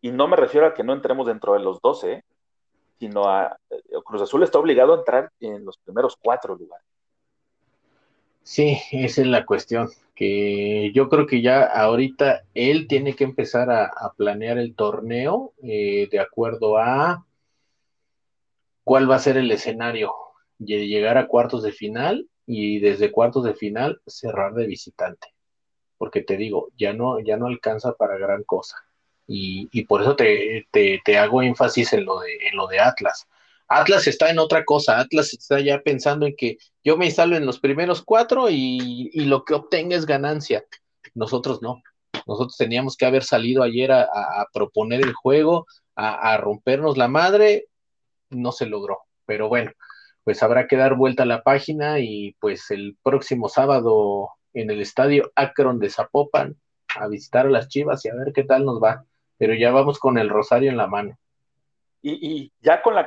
[0.00, 2.24] y no me refiero a que no entremos dentro de los 12,
[2.98, 6.86] sino a eh, Cruz Azul está obligado a entrar en los primeros cuatro lugares.
[8.50, 13.70] Sí, esa es la cuestión, que yo creo que ya ahorita él tiene que empezar
[13.70, 17.24] a, planear el torneo eh, de acuerdo a
[18.82, 20.12] cuál va a ser el escenario,
[20.58, 25.28] de llegar a cuartos de final y desde cuartos de final cerrar de visitante,
[25.96, 28.76] porque te digo, ya no, ya no alcanza para gran cosa.
[29.28, 30.66] Y, por eso te,
[31.16, 33.28] hago énfasis en lo, de, en lo de Atlas.
[33.70, 37.46] Atlas está en otra cosa, Atlas está ya pensando en que yo me instalo en
[37.46, 40.64] los primeros cuatro y, lo que obtenga es ganancia.
[41.14, 41.82] Nosotros no.
[42.26, 44.08] Nosotros teníamos que haber salido ayer a,
[44.52, 47.66] proponer el juego, a, rompernos la madre,
[48.30, 48.98] no se logró.
[49.24, 49.70] Pero bueno,
[50.24, 54.80] pues habrá que dar vuelta a la página y pues el próximo sábado en el
[54.80, 56.56] estadio Akron de Zapopan
[56.96, 59.04] a visitar a las Chivas y a ver qué tal nos va
[59.40, 61.16] pero ya vamos con el rosario en la mano.
[62.02, 63.04] Y, ya con la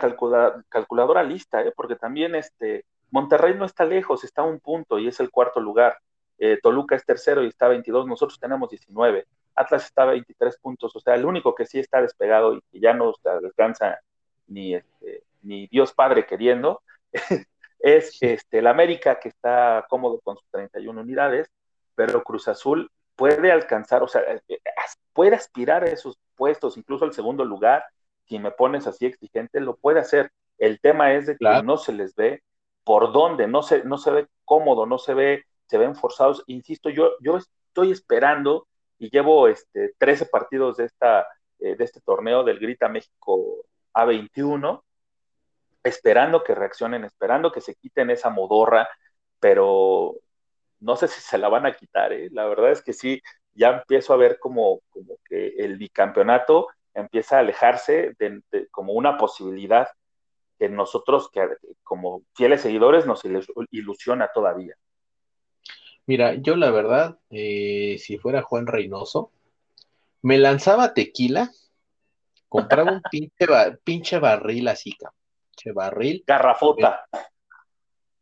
[0.70, 1.74] calculadora lista, ¿eh?
[1.76, 5.60] porque también este, Monterrey no está lejos, está a un punto y es el cuarto
[5.60, 5.98] lugar.
[6.38, 9.26] Eh, Toluca es tercero y está a 22, nosotros tenemos 19.
[9.56, 12.80] Atlas está a 23 puntos, o sea, el único que sí está despegado y que
[12.80, 14.00] ya no alcanza
[14.48, 16.82] ni, este, ni Dios Padre queriendo,
[17.80, 21.52] es este, el América, que está cómodo con sus 31 unidades,
[21.96, 24.60] pero Cruz Azul puede alcanzar, o sea, eh,
[25.14, 27.86] puede aspirar a esos puestos, incluso al segundo lugar,
[28.26, 30.32] si me pones así exigente, lo puede hacer.
[30.58, 32.44] El tema es de que no se les ve
[32.84, 36.44] por dónde, no se, no se ve cómodo, no se ve, se ven forzados.
[36.48, 38.68] Insisto, yo, yo estoy esperando
[39.00, 41.28] y llevo este, 13 partidos de, esta,
[41.60, 44.82] eh, de este torneo del Grita México A21,
[45.84, 48.88] esperando que reaccionen, esperando que se quiten esa modorra,
[49.40, 50.16] pero
[50.80, 52.14] no sé si se la van a quitar.
[52.14, 52.30] ¿eh?
[52.32, 53.22] La verdad es que sí,
[53.54, 58.42] ya empiezo a ver como, como que el bicampeonato empieza a alejarse de,
[58.72, 59.88] como una posibilidad
[60.60, 61.48] que nosotros, que
[61.84, 63.24] como fieles seguidores, nos
[63.72, 64.76] ilusiona todavía.
[66.06, 69.32] Mira, yo la verdad, eh, si fuera Juan Reynoso,
[70.22, 71.52] me lanzaba tequila
[72.54, 73.02] compraba un
[73.84, 74.96] pinche, barril así,
[75.50, 76.24] pinche barril.
[76.28, 77.08] Garrafota.
[77.12, 77.18] Eh,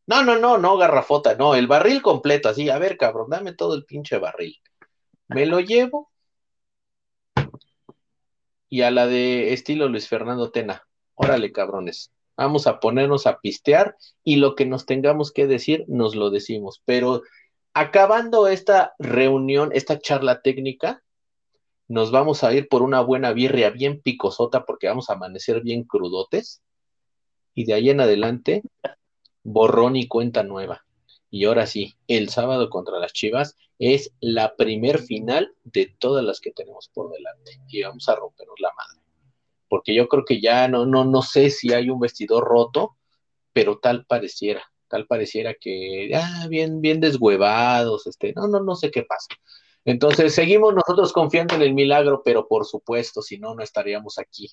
[0.07, 3.75] no, no, no, no, garrafota, no, el barril completo, así, a ver, cabrón, dame todo
[3.75, 4.55] el pinche barril.
[5.27, 6.10] Me lo llevo.
[8.71, 13.97] Y a la de estilo Luis Fernando Tena, órale, cabrones, vamos a ponernos a pistear
[14.23, 16.81] y lo que nos tengamos que decir, nos lo decimos.
[16.85, 17.21] Pero
[17.73, 21.03] acabando esta reunión, esta charla técnica,
[21.89, 25.83] nos vamos a ir por una buena birria bien picosota porque vamos a amanecer bien
[25.83, 26.61] crudotes.
[27.53, 28.63] Y de ahí en adelante,
[29.43, 30.85] borrón y cuenta nueva.
[31.31, 36.41] Y ahora sí, el sábado contra las Chivas es la primer final de todas las
[36.41, 37.53] que tenemos por delante.
[37.69, 39.01] Y vamos a rompernos la madre.
[39.69, 42.97] Porque yo creo que ya no, no, no sé si hay un vestidor roto,
[43.53, 48.91] pero tal pareciera, tal pareciera que, ah, bien, bien deshuevados, este, no, no, no sé
[48.91, 49.27] qué pasa.
[49.85, 54.49] Entonces, seguimos nosotros confiando en el milagro, pero por supuesto, si no, no estaríamos aquí.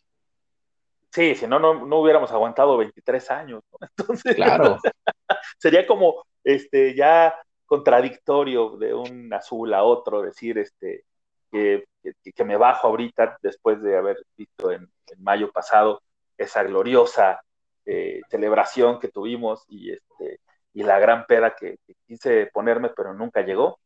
[1.11, 3.63] Sí, si no, no, hubiéramos aguantado 23 años.
[3.97, 4.79] Entonces, claro.
[5.59, 7.35] sería como este, ya
[7.67, 11.05] contradictorio de un azul a otro, decir este,
[11.53, 14.89] que, que, me bajo ahorita después de haber visto en,
[15.19, 16.03] mayo pasado
[16.39, 17.41] esa gloriosa
[17.85, 20.41] eh, celebración que tuvimos y, este,
[20.73, 21.77] y la gran peda que,
[22.07, 23.79] quise ponerme, pero nunca llegó.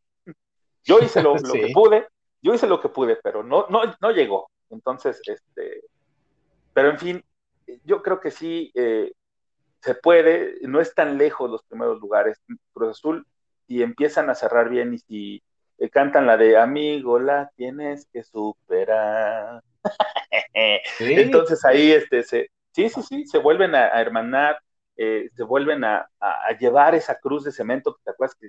[0.84, 2.06] Yo hice lo, que pude,
[2.40, 4.48] yo hice lo que pude, pero no, no, no llegó.
[4.70, 5.82] Entonces, este,
[6.72, 7.24] pero en fin,
[7.84, 9.12] yo creo que sí eh,
[9.83, 12.41] se puede, no es tan lejos los primeros lugares.
[12.72, 13.26] Cruz Azul,
[13.66, 15.43] si empiezan a cerrar bien y si
[15.78, 19.62] eh, cantan la de amigo, la tienes que superar.
[21.01, 24.59] Entonces ahí este, se, sí, sí, sí, se vuelven a, hermanar,
[24.97, 26.09] eh, se vuelven a,
[26.61, 28.49] llevar esa cruz de cemento que te acuerdas que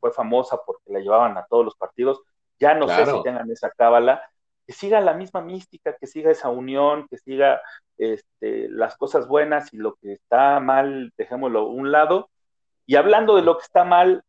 [0.00, 2.20] fue famosa porque la llevaban a todos los partidos.
[2.60, 4.22] Ya no sé si tengan esa cábala,
[4.66, 7.60] que siga la misma mística, que siga esa unión, que siga
[7.98, 12.30] este, las cosas buenas y lo que está mal, dejémoslo a un lado.
[12.86, 14.24] Y hablando de lo que está mal,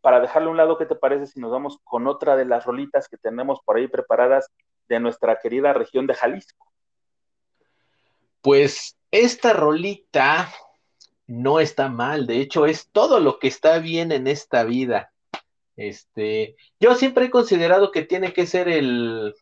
[0.00, 2.64] para dejarlo a un lado, ¿qué te parece si nos vamos con otra de las
[2.64, 4.50] rolitas que tenemos por ahí preparadas
[4.88, 6.66] de nuestra querida región de Jalisco?
[8.42, 10.50] Pues esta rolita
[11.26, 15.12] no está mal, de hecho es todo lo que está bien en esta vida.
[15.76, 19.34] Este, yo siempre he considerado que tiene que ser el,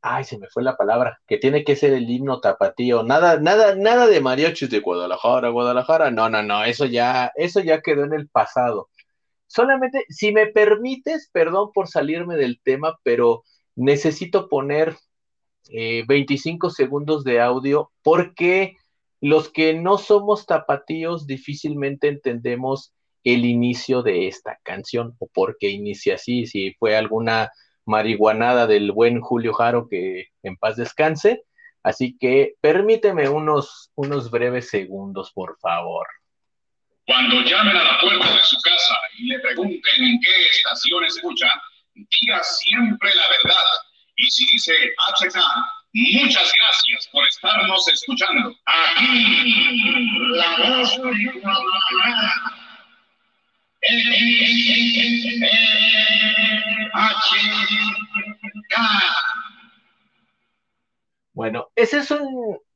[0.00, 3.74] ay, se me fue la palabra, que tiene que ser el himno tapatío, nada, nada,
[3.74, 8.14] nada de mariachis de Guadalajara, Guadalajara, no, no, no, eso ya, eso ya quedó en
[8.14, 8.88] el pasado.
[9.46, 13.44] Solamente, si me permites, perdón por salirme del tema, pero
[13.74, 14.96] necesito poner
[15.70, 18.76] 25 eh, segundos de audio porque
[19.20, 22.92] los que no somos tapatíos difícilmente entendemos
[23.24, 27.50] el inicio de esta canción o por qué inicia así, si fue alguna
[27.88, 31.42] marihuanada del buen Julio Jaro, que en paz descanse.
[31.82, 36.06] Así que permíteme unos, unos breves segundos, por favor.
[37.06, 41.48] Cuando llamen a la puerta de su casa y le pregunten en qué estación escucha,
[41.94, 43.64] diga siempre la verdad.
[44.16, 44.74] Y si dice
[45.16, 45.38] HK,
[45.94, 48.54] muchas gracias por estarnos escuchando.
[48.66, 51.40] Aquí, la voz de
[61.32, 62.12] bueno, ese es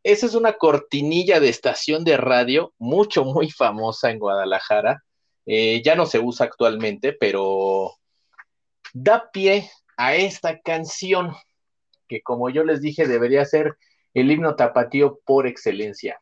[0.04, 5.04] esa es una cortinilla de estación de radio mucho, muy famosa en Guadalajara.
[5.46, 7.92] Eh, ya no se usa actualmente, pero
[8.92, 11.34] da pie a esta canción
[12.08, 13.76] que, como yo les dije, debería ser
[14.14, 16.20] el himno tapatío por excelencia.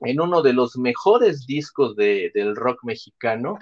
[0.00, 3.58] En uno de los mejores discos del rock mexicano,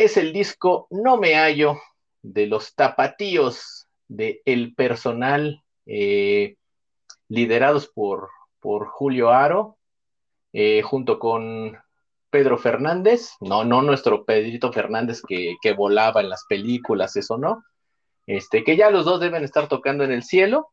[0.00, 1.78] es el disco No Me Hallo
[2.22, 6.56] de los tapatíos de el personal eh,
[7.28, 8.30] liderados por,
[8.60, 9.76] por, Julio Aro,
[10.54, 11.78] eh, junto con
[12.30, 17.62] Pedro Fernández, no, no nuestro Pedrito Fernández que, que, volaba en las películas, eso no,
[18.26, 20.70] este, que ya los dos deben estar tocando en el cielo.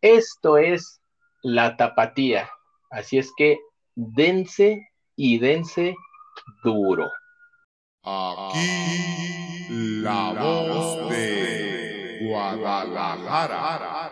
[0.00, 1.00] Esto es
[1.40, 2.50] la tapatía,
[2.90, 3.60] así es que
[3.94, 5.94] dense y dense
[6.64, 7.08] duro.
[8.02, 9.66] Aquí
[10.00, 14.10] la voz de Guadalajara.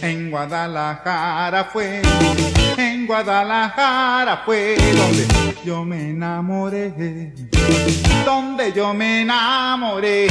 [0.00, 2.00] En Guadalajara fue
[3.08, 5.26] Guadalajara fue donde
[5.64, 7.32] yo me enamoré,
[8.26, 10.28] donde yo me enamoré.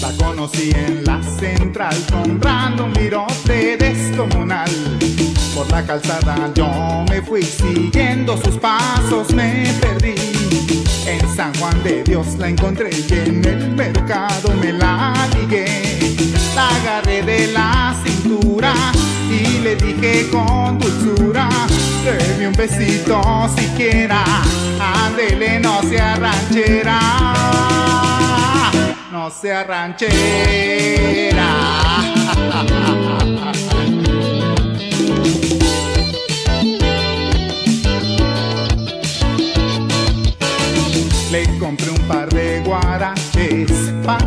[0.00, 4.70] La conocí en la central comprando un virote descomunal
[5.54, 10.14] por la calzada yo me fui siguiendo sus pasos, me perdí.
[11.06, 16.16] En San Juan de Dios la encontré y en el mercado me la ligué.
[16.54, 18.72] La agarré de la cintura
[19.30, 21.48] y le dije con dulzura,
[22.04, 23.20] deme un besito
[23.56, 24.24] siquiera,
[25.04, 27.00] ándele no sea ranchera,
[29.10, 30.22] no sea ranchera.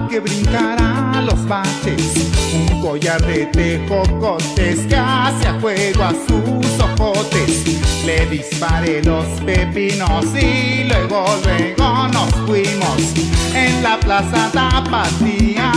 [0.10, 2.32] Que brincara los baches.
[2.54, 8.06] Un collar de tejocotes que hacia fuego a sus ojotes.
[8.06, 13.14] Le disparé los pepinos y luego, luego nos fuimos.
[13.54, 15.72] En la plaza Tapatía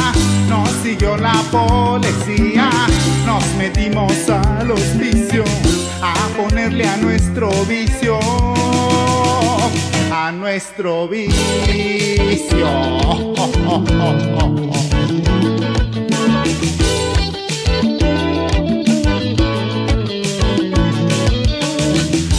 [0.49, 2.71] nos siguió la policía.
[3.25, 5.45] Nos metimos al hospicio
[6.03, 8.19] a ponerle a nuestro vicio
[10.33, 11.35] nuestro vicio.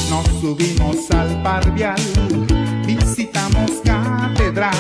[0.10, 1.96] Nos subimos al parvial,
[2.86, 4.76] visitamos catedral,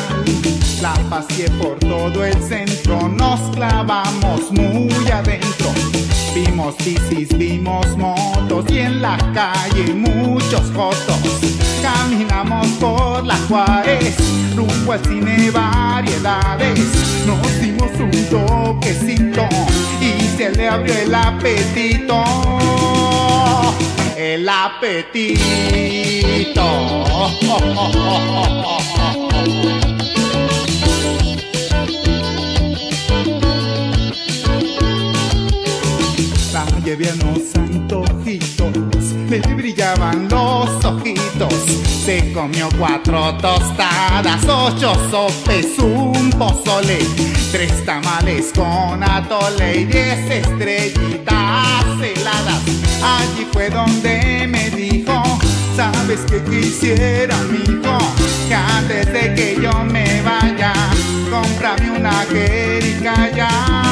[0.81, 5.88] la paseé por todo el centro, nos clavamos muy adentro.
[6.33, 11.17] Vimos bicis, vimos motos y en la calle muchos fotos.
[11.81, 14.15] Caminamos por la Juárez,
[14.55, 16.79] rumbo al cine variedades.
[17.25, 19.47] Nos dimos un toquecito
[19.99, 22.23] y se le abrió el apetito.
[24.15, 25.39] El apetito.
[36.89, 41.53] A unos antojitos, le brillaban los ojitos.
[42.03, 46.97] Se comió cuatro tostadas, ocho sopes, un pozole,
[47.51, 52.63] tres tamales con atole y diez estrellitas heladas.
[53.03, 55.21] Allí fue donde me dijo,
[55.75, 57.99] ¿sabes qué quisiera, mijo?
[58.47, 60.73] Que antes de que yo me vaya,
[61.29, 63.88] cómprame una jerica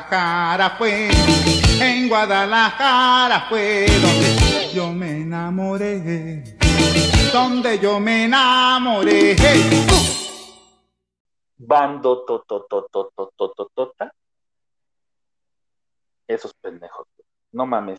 [0.00, 1.10] Guadalajara fue,
[1.78, 6.56] en Guadalajara fue donde yo me enamoré,
[7.30, 9.36] donde yo me enamoré.
[11.58, 14.14] Bando tototototototota.
[16.26, 17.06] Esos pendejos.
[17.52, 17.98] No mames.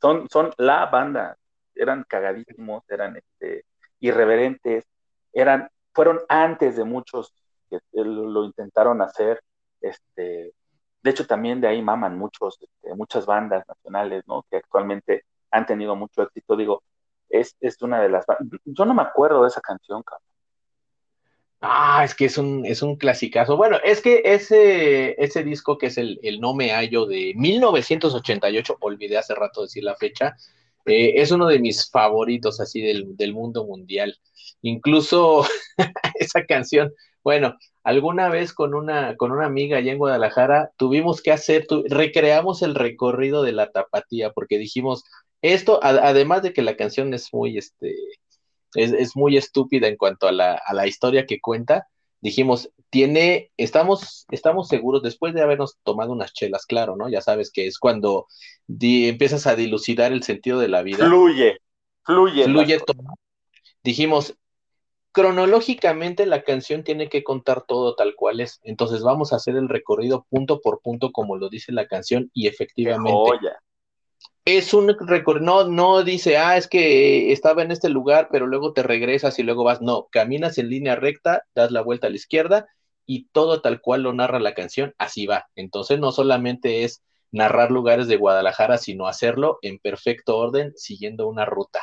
[0.00, 1.36] Son, son la banda.
[1.74, 3.66] Eran cagadísimos, eran este,
[4.00, 4.86] irreverentes,
[5.32, 7.34] eran, fueron antes de muchos
[7.68, 9.42] que lo intentaron hacer.
[9.80, 10.54] Este,
[11.02, 14.44] de hecho, también de ahí maman muchos, este, muchas bandas nacionales, ¿no?
[14.50, 16.56] Que actualmente han tenido mucho éxito.
[16.56, 16.82] Digo,
[17.28, 18.24] es, es una de las.
[18.64, 20.28] Yo no me acuerdo de esa canción, cabrón.
[21.60, 23.56] Ah, es que es un, es un clasicazo.
[23.56, 28.76] Bueno, es que ese, ese disco que es el, el No Me Hallo de 1988,
[28.80, 30.36] olvidé hace rato decir la fecha,
[30.88, 34.16] eh, es uno de mis favoritos así del, del mundo mundial.
[34.62, 35.44] Incluso
[36.14, 41.32] esa canción, bueno, alguna vez con una, con una amiga allá en Guadalajara tuvimos que
[41.32, 45.04] hacer, recreamos el recorrido de la tapatía porque dijimos,
[45.42, 47.94] esto, además de que la canción es muy, este,
[48.74, 51.86] es, es, muy estúpida en cuanto a la, a la historia que cuenta.
[52.20, 57.08] Dijimos, tiene, estamos, estamos seguros, después de habernos tomado unas chelas, claro, ¿no?
[57.08, 58.26] Ya sabes que es cuando
[58.66, 61.06] di, empiezas a dilucidar el sentido de la vida.
[61.06, 61.58] Fluye,
[62.04, 62.44] fluye.
[62.44, 63.02] Fluye todo.
[63.84, 64.36] Dijimos,
[65.12, 68.60] cronológicamente la canción tiene que contar todo tal cual es.
[68.62, 72.46] Entonces vamos a hacer el recorrido punto por punto como lo dice la canción y
[72.46, 73.12] efectivamente
[74.56, 78.72] es un recorrido, no, no dice, ah, es que estaba en este lugar, pero luego
[78.72, 82.16] te regresas y luego vas, no, caminas en línea recta, das la vuelta a la
[82.16, 82.66] izquierda
[83.04, 85.48] y todo tal cual lo narra la canción, así va.
[85.54, 91.44] Entonces no solamente es narrar lugares de Guadalajara, sino hacerlo en perfecto orden, siguiendo una
[91.44, 91.80] ruta.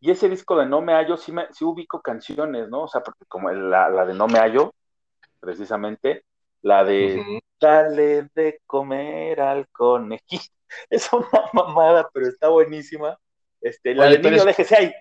[0.00, 2.82] Y ese disco de No Me Hallo, sí, me, sí ubico canciones, ¿no?
[2.82, 4.74] O sea, porque como la, la de No Me Hallo,
[5.38, 6.24] precisamente,
[6.62, 10.61] la de Dale de comer al conejito.
[10.90, 13.18] Es una mamada, pero está buenísima.
[13.60, 14.92] Este, la Oye, de niño, es- déjese ahí.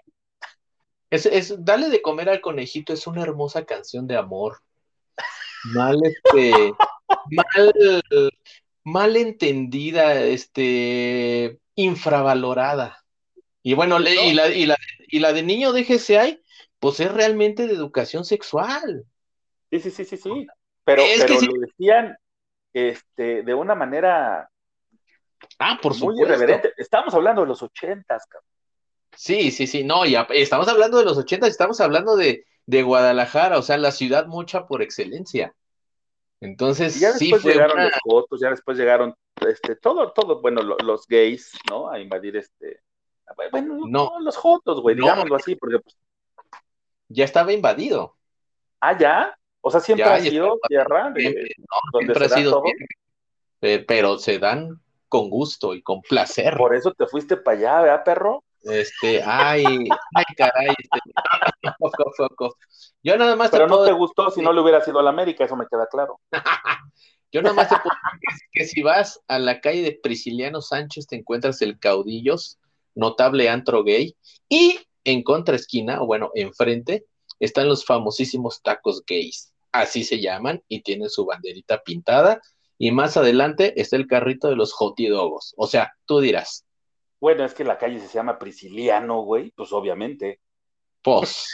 [1.09, 4.59] Es, es, Dale de comer al conejito es una hermosa canción de amor.
[5.73, 6.73] Mal, este,
[7.31, 7.73] mal,
[8.83, 13.03] mal entendida, este, infravalorada.
[13.61, 16.41] Y bueno, y, la, y, la, y la de niño déjese ahí,
[16.79, 19.05] pues es realmente de educación sexual.
[19.69, 20.47] Sí, sí, sí, sí, sí.
[20.83, 21.45] Pero, Es que pero sí.
[21.45, 22.17] lo decían
[22.73, 24.49] este, de una manera
[25.59, 26.23] Ah, por muy supuesto.
[26.23, 26.73] irreverente.
[26.77, 28.47] Estamos hablando de los ochentas, cabrón.
[29.15, 33.57] Sí, sí, sí, no, ya estamos hablando de los 80, estamos hablando de, de Guadalajara,
[33.57, 35.53] o sea, la ciudad mucha por excelencia.
[36.39, 39.13] Entonces, Y ya sí después fue llegaron una- los fotos, ya después llegaron
[39.47, 41.89] este, todo, todo, bueno, lo- los gays, ¿no?
[41.89, 42.79] A invadir este.
[43.51, 44.11] Bueno, No.
[44.13, 45.03] no, los jotos, güey, No.
[45.03, 45.95] digámoslo así, porque pues,
[47.09, 48.15] ya estaba invadido.
[48.79, 49.37] ah, ya.
[49.63, 52.63] O sea, siempre Ya, ha sido tierra de, no, donde siempre se ha sido todo.
[53.61, 54.81] eh, pero se dan
[55.11, 56.55] con gusto y con placer.
[56.55, 58.43] Por eso te fuiste para allá, ¿verdad, perro?
[58.61, 60.99] Este, ay, ay, caray, este,
[61.79, 62.55] foco, foco.
[63.03, 65.03] Yo nada más te Pero no puedo te gustó si no le hubiera sido a
[65.03, 66.21] la América, eso me queda claro.
[67.33, 70.61] Yo nada más te puedo decir que, que si vas a la calle de Prisciliano
[70.61, 72.57] Sánchez te encuentras el Caudillos,
[72.95, 74.15] notable antro gay,
[74.47, 77.05] y en contraesquina, o bueno, enfrente,
[77.41, 79.51] están los famosísimos tacos gays.
[79.73, 82.41] Así se llaman y tienen su banderita pintada.
[82.83, 85.53] Y más adelante está el carrito de los jotidogos.
[85.55, 86.65] O sea, tú dirás,
[87.19, 90.39] Bueno, es que la calle se llama Prisciliano, güey, pues obviamente.
[91.03, 91.45] pues,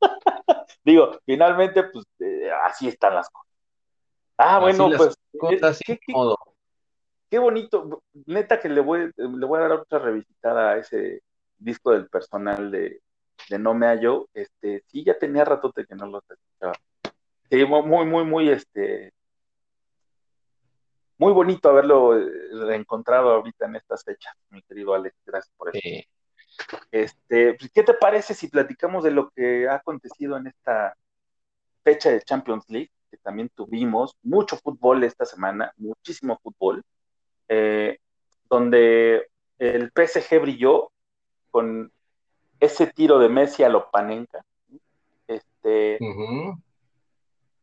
[0.84, 3.52] Digo, finalmente, pues eh, así están las cosas.
[4.36, 6.00] Ah, Así bueno, las pues cosas eh, qué,
[7.30, 8.02] qué- bonito.
[8.26, 11.22] Neta que le voy, le voy a dar otra revisitada a ese
[11.56, 13.00] disco del personal de,
[13.48, 14.28] de No Me Hallo.
[14.34, 16.72] Este, sí, ya tenía ratote que no lo escuchaba.
[17.48, 19.12] Sí, mu- muy, muy, muy, este,
[21.18, 25.16] muy bonito haberlo eh, reencontrado ahorita en estas fechas, mi querido Alex.
[25.26, 26.06] Gracias por eso.
[26.90, 30.96] Este, pues, ¿qué te parece si platicamos de lo que ha acontecido en esta
[31.82, 32.90] fecha de Champions League?
[33.10, 36.84] Que también tuvimos mucho fútbol esta semana, muchísimo fútbol,
[37.48, 37.98] eh,
[38.48, 40.92] donde el PSG brilló
[41.50, 41.90] con
[42.60, 44.44] ese tiro de Messi a Lopanenka.
[45.26, 45.98] Este,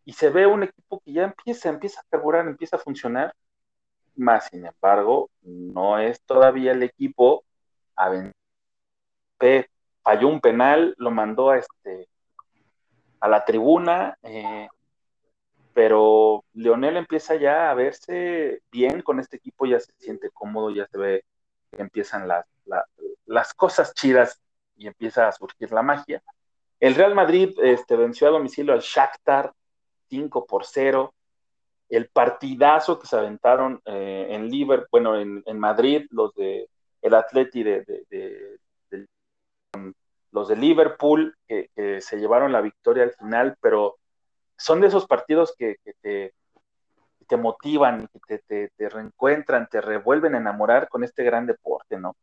[0.05, 3.33] y se ve un equipo que ya empieza, empieza a carburar, empieza a funcionar,
[4.15, 7.43] más sin embargo, no es todavía el equipo
[7.95, 8.09] a
[10.03, 12.07] falló un penal, lo mandó a este
[13.19, 14.67] a la tribuna, eh,
[15.73, 20.87] pero Leonel empieza ya a verse bien con este equipo, ya se siente cómodo, ya
[20.87, 21.23] se ve
[21.71, 22.85] que empiezan las, la-
[23.25, 24.39] las cosas chidas
[24.77, 26.21] y empieza a surgir la magia.
[26.79, 29.51] El Real Madrid este, venció a domicilio al Shakhtar
[30.09, 31.13] 5 por 0.
[31.89, 36.67] El partidazo que se aventaron eh, en Liverpool, bueno, en, en Madrid, los de
[37.01, 37.85] el Atleti de,
[40.31, 43.97] los de Liverpool, que, que se llevaron la victoria al final, pero
[44.57, 46.33] son de esos partidos que, te,
[47.27, 51.97] te motivan, que te, te- te reencuentran, te revuelven a enamorar con este gran deporte,
[51.99, 52.15] ¿no?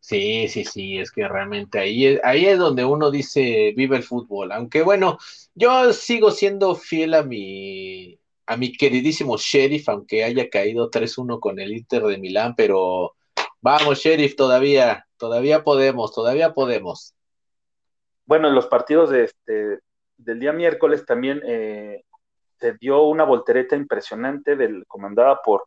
[0.00, 4.04] Sí, sí, sí, es que realmente ahí es, ahí es donde uno dice vive el
[4.04, 4.52] fútbol.
[4.52, 5.18] Aunque bueno,
[5.54, 8.17] yo sigo siendo fiel a mi,
[8.48, 13.14] a mi queridísimo Sheriff, aunque haya caído 3-1 con el Inter de Milán, pero
[13.60, 17.14] vamos, Sheriff, todavía, todavía podemos, todavía podemos.
[18.24, 19.80] Bueno, en los partidos de este,
[20.16, 22.04] del día miércoles también eh,
[22.58, 25.66] se dio una voltereta impresionante del, comandada por,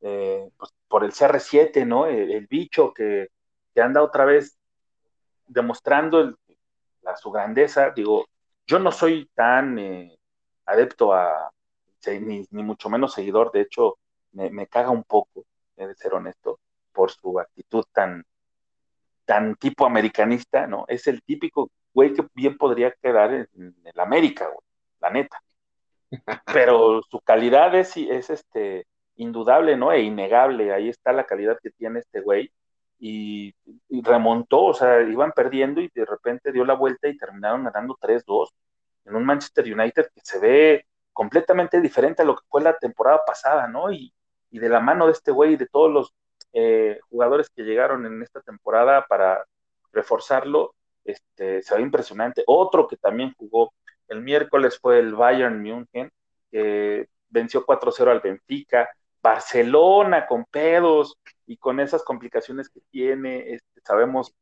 [0.00, 2.06] eh, pues, por el CR7, ¿no?
[2.06, 3.28] El, el bicho que,
[3.76, 4.56] anda otra vez
[5.46, 6.38] demostrando
[7.02, 7.90] la, su grandeza.
[7.90, 8.24] Digo,
[8.66, 10.16] yo no soy tan eh,
[10.64, 11.50] adepto a,
[12.20, 13.98] ni, mucho menos seguidor, de hecho,
[14.32, 15.44] me, caga un poco,
[15.76, 16.60] he de ser honesto,
[16.92, 18.24] por su actitud tan,
[19.24, 20.84] tan tipo americanista, ¿no?
[20.88, 24.66] Es el típico güey que bien podría quedar en, en el América, güey,
[25.00, 25.42] la neta.
[26.52, 28.86] Pero su calidad es, es este,
[29.16, 29.92] indudable, ¿no?
[29.92, 30.72] E innegable.
[30.72, 32.50] Ahí está la calidad que tiene este güey.
[32.98, 33.54] Y,
[33.88, 37.96] y, remontó, o sea, iban perdiendo y de repente dio la vuelta y terminaron ganando
[38.00, 38.48] 3-2
[39.04, 43.22] en un Manchester United que se ve completamente diferente a lo que fue la temporada
[43.26, 43.90] pasada, ¿no?
[43.90, 44.12] Y,
[44.50, 46.14] y de la mano de este güey y de todos los
[46.52, 49.44] eh, jugadores que llegaron en esta temporada para
[49.92, 52.44] reforzarlo, este, se ve impresionante.
[52.46, 53.72] Otro que también jugó
[54.08, 56.10] el miércoles fue el Bayern München,
[56.50, 58.90] que venció 4-0 al Benfica.
[59.22, 64.34] Barcelona con pedos y con esas complicaciones que tiene, este, sabemos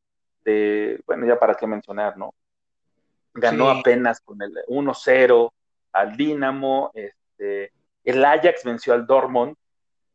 [0.45, 2.35] de, bueno, ya para qué mencionar, ¿no?
[3.33, 5.53] Ganó apenas con el 1-0
[5.93, 7.73] al Dinamo, este,
[8.05, 9.57] el Ajax venció al Dortmund,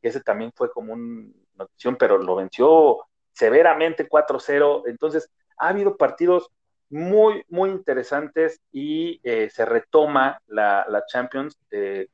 [0.02, 3.00] que ese también fue como una notición, pero lo venció
[3.34, 6.50] severamente 4-0, entonces ha habido partidos
[6.90, 12.08] muy, muy interesantes y eh, se retoma la, la Champions eh,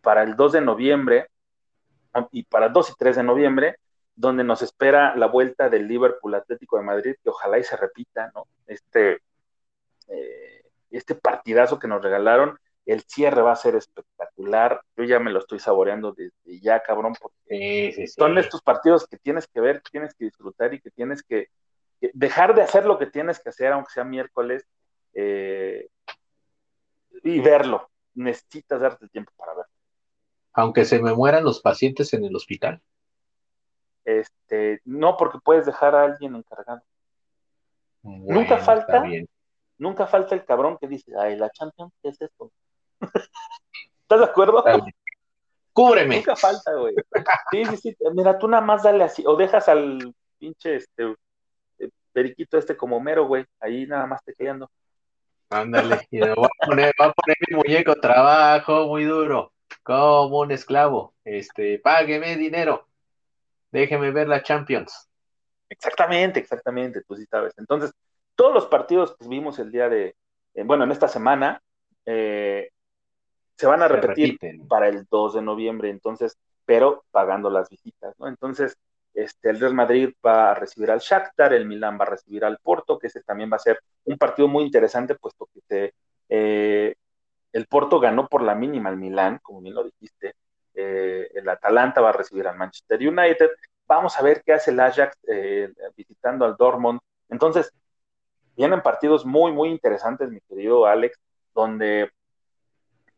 [0.00, 1.28] para el 2 de noviembre
[2.32, 3.76] y para el 2 y 3 de noviembre,
[4.14, 8.32] donde nos espera la vuelta del Liverpool Atlético de Madrid, que ojalá y se repita,
[8.34, 8.48] ¿no?
[8.66, 9.22] Este,
[10.08, 15.30] eh, este partidazo que nos regalaron, el cierre va a ser espectacular, yo ya me
[15.30, 19.90] lo estoy saboreando desde ya, cabrón, porque son estos partidos que tienes que ver, que
[19.90, 21.48] tienes que disfrutar y que tienes que,
[22.14, 24.66] dejar de hacer lo que tienes que hacer, aunque sea miércoles,
[25.12, 25.86] eh,
[27.22, 27.90] y verlo.
[28.14, 29.72] Necesitas darte tiempo para verlo.
[30.54, 32.80] Aunque se me mueran los pacientes en el hospital.
[34.06, 36.80] Este, no, porque puedes dejar a alguien encargado.
[38.02, 39.04] nunca falta,
[39.76, 42.50] nunca falta el cabrón que dice, ay, la Champions, ¿qué es esto?
[44.02, 44.64] ¿Estás de acuerdo?
[45.72, 46.16] Cúbreme.
[46.16, 46.94] Nunca falta, güey.
[47.50, 47.96] Sí, sí, sí.
[48.14, 51.14] Mira, tú nada más dale así, o dejas al pinche este
[51.78, 54.70] eh, periquito este como mero, güey, ahí nada más tecleando.
[55.50, 60.52] Ándale, y voy a poner, voy a poner mi muñeco, trabajo muy duro, como un
[60.52, 61.14] esclavo.
[61.24, 62.86] Este, págueme dinero.
[63.70, 65.08] Déjeme ver la Champions.
[65.68, 67.54] Exactamente, exactamente, tú sí sabes.
[67.58, 67.92] Entonces,
[68.34, 70.16] todos los partidos que vimos el día de,
[70.54, 71.62] eh, bueno, en esta semana,
[72.06, 72.70] eh,
[73.58, 74.38] se van a repetir
[74.68, 78.28] para el 2 de noviembre, entonces, pero pagando las visitas, ¿no?
[78.28, 78.78] Entonces,
[79.14, 82.58] este, el Real Madrid va a recibir al Shakhtar, el Milán va a recibir al
[82.58, 85.92] Porto, que ese también va a ser un partido muy interesante, puesto que
[86.28, 86.94] eh,
[87.52, 90.36] el Porto ganó por la mínima al Milán, como bien lo dijiste,
[90.74, 93.50] eh, el Atalanta va a recibir al Manchester United,
[93.88, 95.18] vamos a ver qué hace el Ajax
[95.96, 97.72] visitando al Dortmund, entonces,
[98.56, 101.18] vienen partidos muy, muy interesantes, mi querido Alex,
[101.54, 102.12] donde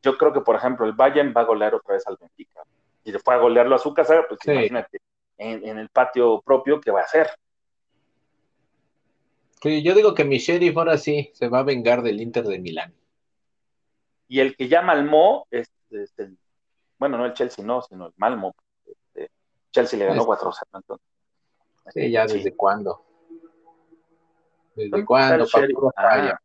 [0.03, 2.63] yo creo que, por ejemplo, el Bayern va a golear otra vez al Benfica.
[3.05, 5.01] Y después a golearlo a su casa, pues imagínate,
[5.39, 7.31] en, el patio propio, ¿qué va a hacer?
[9.63, 12.59] Sí, yo digo que mi sheriff ahora sí se va a vengar del Inter de
[12.59, 12.95] Milán.
[14.29, 16.39] Y el que llama al Mo es, el,
[16.99, 18.55] bueno, no el Chelsea, no, sino el Malmo.
[18.87, 19.31] Este,
[19.71, 21.07] Chelsea le ganó 4-0 entonces.
[21.93, 23.05] Sí, ya desde cuándo.
[24.75, 25.47] ¿Desde cuándo?
[25.97, 26.39] Ah,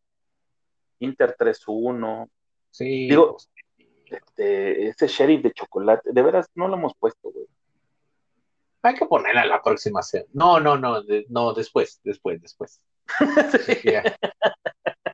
[0.99, 2.29] Inter 3-1.
[2.75, 3.07] Sí.
[3.07, 3.37] Digo,
[4.05, 7.45] este, ese sheriff de chocolate, de veras no lo hemos puesto, güey.
[8.81, 10.29] Hay que ponerla la próxima semana.
[10.33, 12.81] No, no, no, no, después, después, después.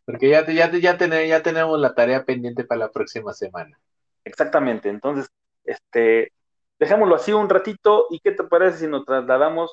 [0.06, 3.80] Porque ya, ya, ya, ya tenemos la tarea pendiente para la próxima semana.
[4.26, 5.30] Exactamente, entonces,
[5.64, 6.34] este,
[6.80, 9.72] dejémoslo así un ratito y qué te parece si nos trasladamos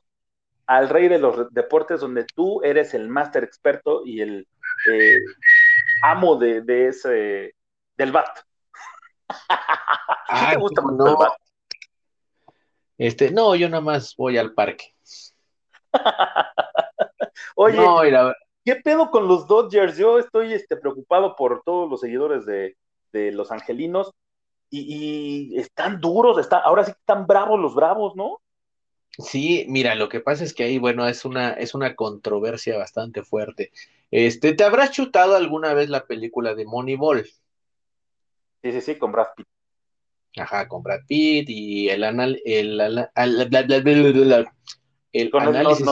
[0.66, 4.46] al rey de los deportes donde tú eres el máster experto y el
[4.92, 5.16] eh,
[6.02, 7.54] amo de, de, ese
[7.98, 8.38] del BAT.
[10.50, 11.06] ¿Te gusta no.
[11.06, 11.32] el BAT?
[12.96, 14.94] Este, no, yo nada más voy al parque.
[17.56, 17.78] Oye,
[18.64, 19.96] ¿qué pedo con los Dodgers?
[19.96, 22.76] Yo estoy este, preocupado por todos los seguidores de,
[23.12, 24.12] los angelinos
[24.70, 28.40] y, y, están duros, están, ahora sí están bravos los bravos, ¿no?
[29.18, 33.24] Sí, mira, lo que pasa es que ahí, bueno, es una, es una controversia bastante
[33.24, 33.72] fuerte.
[34.12, 37.26] Este, ¿te habrás chutado alguna vez la película de Moneyball?
[38.62, 39.46] Sí, sí, sí, con Brad Pitt.
[40.36, 42.98] Ajá, con Brad Pitt y el anal, el, el,
[45.32, 45.86] análisis,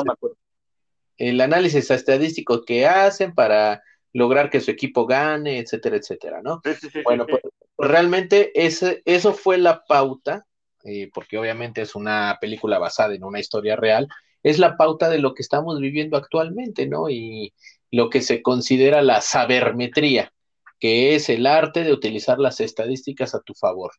[1.19, 6.63] el análisis estadístico que hacen para lograr que su equipo gane, etcétera, etcétera, ¿no?
[7.05, 7.43] bueno, pues,
[7.77, 10.47] realmente ese, eso fue la pauta,
[10.85, 14.09] eh, porque obviamente es una película basada en una historia real,
[14.43, 17.11] es la pauta de lo que estamos viviendo actualmente, ¿no?
[17.11, 17.53] Y
[17.91, 20.33] lo que se considera la sabermetría
[20.79, 23.93] que es el arte de utilizar las estadísticas a tu favor.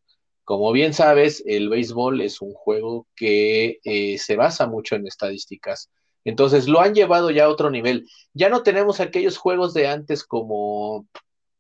[0.44, 5.90] Como bien sabes, el béisbol es un juego que eh, se basa mucho en estadísticas.
[6.24, 8.08] Entonces lo han llevado ya a otro nivel.
[8.34, 11.08] Ya no tenemos aquellos juegos de antes como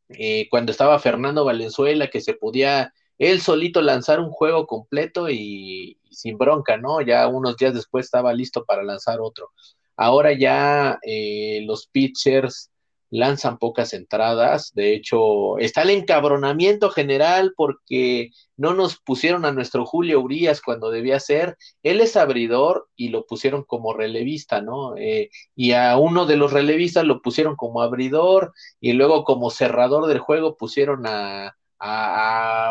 [0.09, 5.99] eh, cuando estaba Fernando Valenzuela, que se podía él solito lanzar un juego completo y,
[6.11, 7.01] sin bronca, ¿no?
[7.01, 9.51] Ya unos días después estaba listo para lanzar otro.
[9.95, 12.72] Ahora ya eh, los pitchers
[13.10, 14.74] lanzan pocas entradas.
[14.74, 20.91] De hecho, está el encabronamiento general porque no nos pusieron a nuestro Julio Urias cuando
[20.91, 21.58] debía ser.
[21.84, 24.97] Él es abridor y lo pusieron como relevista, ¿no?
[24.97, 30.08] Eh, y a uno de los relevistas lo pusieron como abridor y luego como cerrador
[30.08, 31.53] del juego pusieron a,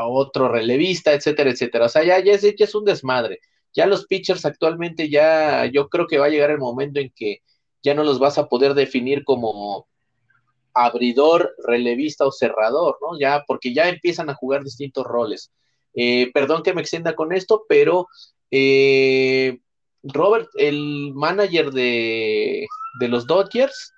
[0.09, 1.87] otro relevista, etcétera, etcétera.
[1.87, 3.41] O sea, ya, es un desmadre.
[3.73, 7.43] Ya los pitchers actualmente ya, yo creo que va a llegar el momento en que
[7.83, 9.87] ya no los vas a poder definir como
[10.77, 13.19] abridor, relevista o cerrador, ¿no?
[13.19, 15.51] Ya, porque ya empiezan a jugar distintos roles.
[15.95, 18.07] Eh, perdón que me extienda con esto, pero
[18.51, 19.59] eh,
[20.03, 22.67] Robert, el manager de,
[23.01, 23.93] los Dodgers,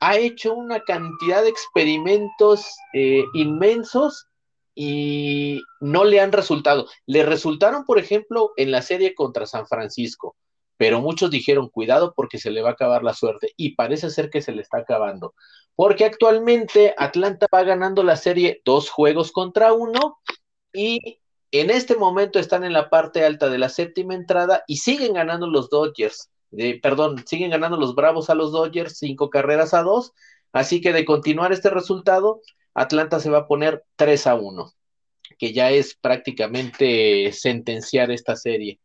[0.00, 4.26] ha hecho una cantidad de experimentos eh, inmensos
[4.74, 6.88] y no le han resultado.
[7.06, 10.34] Le resultaron, por ejemplo, en la serie contra San Francisco,
[10.82, 14.30] pero muchos dijeron, cuidado porque se le va a acabar la suerte y parece ser
[14.30, 15.32] que se le está acabando,
[15.76, 20.18] porque actualmente Atlanta va ganando la serie dos juegos contra uno
[20.72, 21.20] y
[21.52, 25.46] en este momento están en la parte alta de la séptima entrada y siguen ganando
[25.46, 26.30] los Dodgers.
[26.82, 30.10] perdón, siguen ganando los Bravos a los Dodgers, cinco carreras a dos.
[30.52, 32.40] Así que de continuar este resultado,
[32.74, 34.72] Atlanta se va a poner 3 a 1,
[35.38, 38.80] que ya es prácticamente sentenciar esta serie.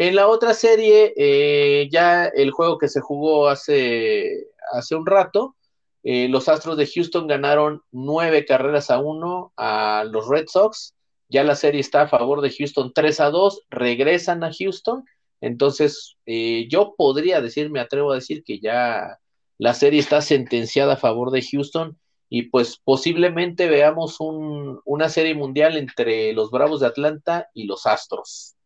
[0.00, 5.56] En la otra serie, eh, ya el juego que se jugó hace, hace un rato,
[6.02, 10.94] eh, los Astros de Houston ganaron nueve carreras a uno a los Red Sox
[11.30, 15.04] ya la serie está a favor de Houston 3 a 2, regresan a Houston,
[15.40, 19.18] entonces eh, yo podría decir, me atrevo a decir que ya
[19.56, 21.98] la serie está sentenciada a favor de Houston
[22.28, 28.56] y pues posiblemente veamos una serie mundial entre los Bravos de Atlanta y los Astros.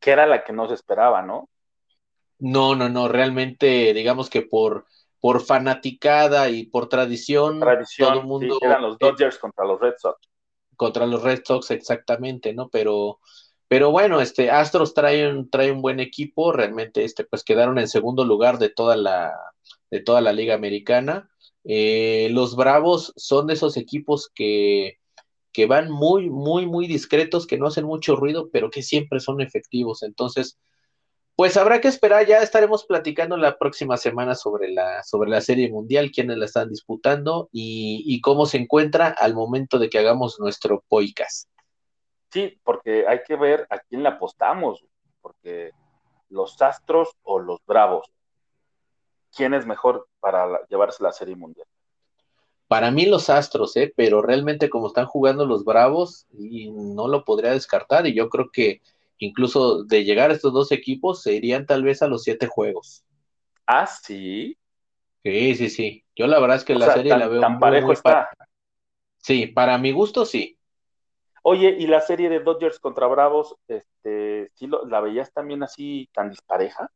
[0.00, 1.48] Que era la que no se esperaba, ¿no?
[2.38, 4.86] No, no, no, realmente digamos que por,
[5.20, 8.58] por fanaticada y por tradición, tradición todo el mundo...
[8.60, 10.28] eran los Dodgers contra los Red Sox
[10.78, 12.70] contra los Red Sox exactamente, ¿no?
[12.70, 13.18] Pero,
[13.66, 17.88] pero bueno, este Astros trae un, trae un buen equipo, realmente, este, pues quedaron en
[17.88, 19.34] segundo lugar de toda la,
[19.90, 21.28] de toda la Liga Americana.
[21.64, 24.98] Eh, los Bravos son de esos equipos que,
[25.58, 29.40] que van muy, muy, muy discretos, que no hacen mucho ruido, pero que siempre son
[29.40, 30.04] efectivos.
[30.04, 30.56] Entonces,
[31.34, 35.68] pues habrá que esperar, ya estaremos platicando la próxima semana sobre la, sobre la Serie
[35.68, 40.84] Mundial, quiénes la están disputando y, cómo se encuentra al momento de que hagamos nuestro
[40.86, 41.48] podcast.
[42.30, 44.86] Sí, porque hay que ver a quién le apostamos,
[45.20, 45.72] porque
[46.28, 48.08] los Astros o los Bravos,
[49.34, 51.66] ¿quién es mejor para llevarse la Serie Mundial?
[52.68, 53.92] Para mí los Astros, ¿eh?
[53.96, 58.50] pero realmente como están jugando los Bravos, y no lo podría descartar y yo creo
[58.52, 58.82] que
[59.18, 63.04] incluso de llegar a estos dos equipos, se irían tal vez a los siete juegos.
[63.66, 64.56] Ah, sí.
[65.24, 66.04] Sí, sí, sí.
[66.14, 68.30] Yo la verdad es que la serie la veo tan parejo está.
[69.18, 70.58] Sí, para mi gusto sí.
[71.42, 76.30] Oye, y la serie de Dodgers contra Bravos, este, ¿sí la veías también así tan
[76.30, 76.90] dispareja?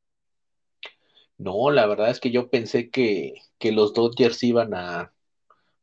[1.39, 5.13] No, la verdad es que yo pensé que, que los Dodgers iban a,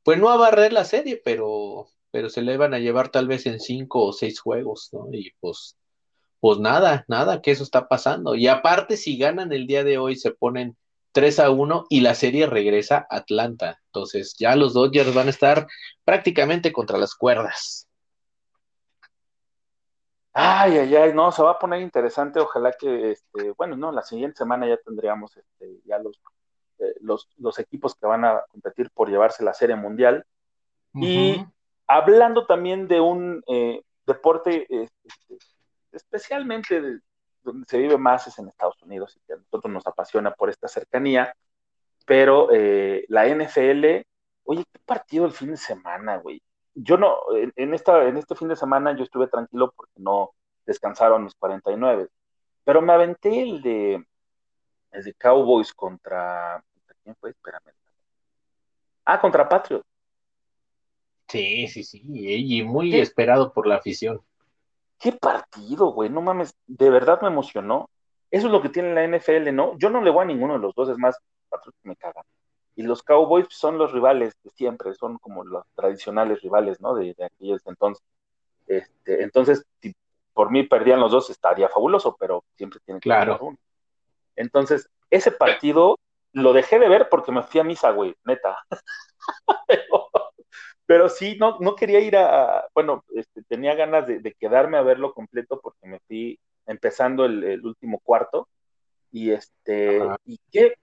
[0.10, 3.46] pues no a barrer la serie, pero, pero se la iban a llevar tal vez
[3.46, 5.08] en cinco o seis juegos, ¿no?
[5.12, 5.78] Y pues
[6.40, 8.34] pues nada, nada, que eso está pasando.
[8.34, 10.76] Y aparte, si ganan el día de hoy, se ponen
[11.12, 13.80] 3 a 1 y la serie regresa a Atlanta.
[13.86, 15.68] Entonces, ya los Dodgers van a estar
[16.04, 17.88] prácticamente contra las cuerdas.
[20.34, 22.40] Ay, ay, ay, no, se va a poner interesante.
[22.40, 26.20] Ojalá que, este, bueno, no, la siguiente semana ya tendríamos este, ya los,
[26.80, 30.26] eh, los, los, equipos que van a competir por llevarse la serie mundial.
[30.94, 31.46] Y
[31.88, 35.38] hablando también de un eh, deporte este,
[35.92, 37.02] especialmente
[37.44, 40.50] donde se vive más es en Estados Unidos y que a nosotros nos apasiona por
[40.50, 41.34] esta cercanía,
[42.06, 44.06] pero eh, la NFL,
[44.44, 46.42] oye, qué partido el fin de semana, güey.
[46.74, 50.32] Yo no, en, esta, en este fin de semana yo estuve tranquilo porque no
[50.66, 52.08] descansaron mis 49,
[52.64, 54.06] pero me aventé el de,
[54.92, 56.64] el de Cowboys contra,
[57.10, 57.30] ¿quién fue?
[57.32, 57.74] Espérame.
[59.06, 59.84] Ah, contra Patriot.
[61.28, 64.22] Sí, sí, sí, y muy esperado por la afición.
[65.00, 67.90] Qué partido, güey, no mames, de verdad me emocionó.
[68.32, 69.78] Eso es lo que tiene la NFL, ¿no?
[69.78, 71.18] Yo no le voy a ninguno de los dos, es más,
[71.84, 72.24] me cagan.
[72.76, 76.96] Y los Cowboys son los rivales de siempre, son como los tradicionales rivales, ¿no?
[76.96, 78.04] De, aquellos entonces.
[78.68, 79.96] Este, entonces, si
[80.34, 83.38] por mí perdían los dos, estaría fabuloso, pero siempre tiene que claro.
[83.42, 83.58] uno.
[84.36, 85.98] Entonces, ese partido
[86.34, 88.58] lo dejé de ver porque me fui a misa, güey, neta.
[90.86, 95.14] pero sí, no, no quería ir a, bueno, este, tenía ganas de, quedarme a verlo
[95.14, 98.48] completo porque me fui empezando el, último cuarto
[99.12, 100.74] y este, y qué,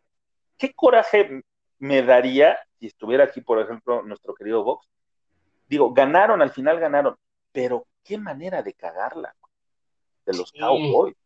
[0.57, 1.43] qué coraje
[1.79, 4.87] me daría si estuviera aquí, por ejemplo, nuestro querido Vox.
[5.69, 7.17] Digo, ganaron, al final ganaron,
[7.53, 9.35] pero qué manera de cagarla
[10.25, 11.17] de los Cowboys.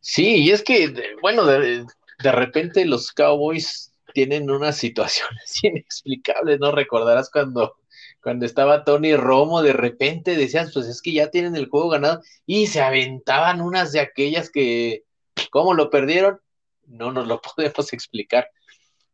[0.00, 1.84] Sí, y es que, bueno, de,
[2.18, 6.72] de repente los Cowboys tienen unas situaciones inexplicables, ¿no?
[6.72, 7.76] Recordarás cuando,
[8.22, 12.22] cuando estaba Tony Romo, de repente decían, pues es que ya tienen el juego ganado,
[12.46, 15.04] y se aventaban unas de aquellas que,
[15.50, 16.40] ¿cómo lo perdieron?
[16.88, 18.50] no nos lo podemos explicar.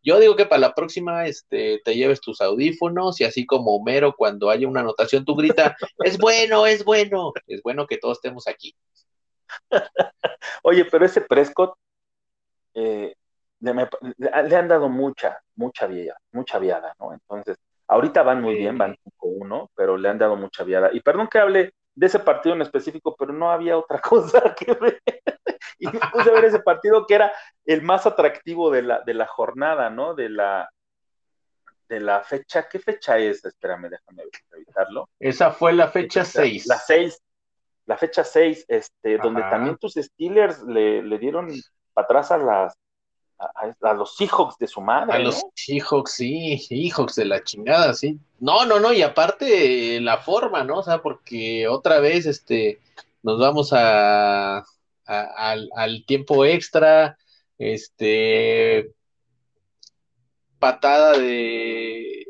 [0.03, 4.15] Yo digo que para la próxima este, te lleves tus audífonos y así como Homero
[4.17, 8.47] cuando haya una anotación tú grita, es bueno, es bueno, es bueno que todos estemos
[8.47, 8.75] aquí.
[10.63, 11.75] Oye, pero ese Prescott
[12.75, 13.15] eh,
[13.61, 17.13] le, han dado mucha, mucha viada, mucha viada, ¿no?
[17.13, 17.57] Entonces,
[17.89, 20.91] ahorita van muy bien, van 5-1, pero le han dado mucha viada.
[20.93, 24.75] Y perdón que hable de ese partido en específico, pero no había otra cosa que
[24.75, 25.01] ver.
[25.79, 27.33] y me puse a ver ese partido que era
[27.65, 30.15] el más atractivo de la, de la jornada, ¿no?
[30.15, 30.69] De la,
[31.89, 33.45] de la fecha, ¿qué fecha es?
[33.45, 35.09] Espérame, déjame revisarlo.
[35.19, 36.67] Esa fue la fecha 6.
[36.67, 37.23] La 6,
[37.87, 41.49] la fecha 6, este, donde también tus Steelers le, le dieron
[41.95, 42.75] para atrás a las
[43.39, 45.13] a, los Seahawks de su madre.
[45.13, 48.19] A los Seahawks, sí, Seahawks de la chingada, sí.
[48.41, 50.79] No, no, no, y aparte la forma, ¿no?
[50.79, 52.81] O sea, porque otra vez este,
[53.23, 54.65] nos vamos a,
[55.07, 57.19] al, tiempo extra,
[57.59, 58.93] este,
[60.59, 62.27] patada de,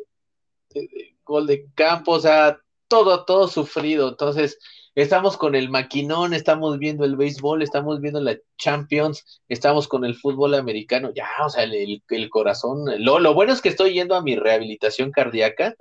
[0.70, 2.58] de gol de campo, o sea,
[2.88, 4.08] todo, todo sufrido.
[4.08, 4.58] Entonces,
[4.94, 10.14] Estamos con el maquinón, estamos viendo el béisbol, estamos viendo la Champions, estamos con el
[10.14, 14.22] fútbol americano, ya, o sea, el, corazón, lo, lo, bueno es que estoy yendo a
[14.22, 15.74] mi rehabilitación cardíaca,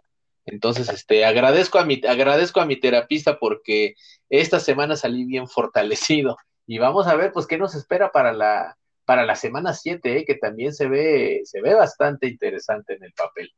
[0.45, 3.93] entonces, este, agradezco a mi, agradezco a mi terapista porque
[4.30, 6.36] esta semana salí bien fortalecido
[6.66, 10.26] y vamos a ver, pues, qué nos espera para la, para la semana 7, eh,
[10.26, 13.53] que también se ve, se ve bastante interesante en el papel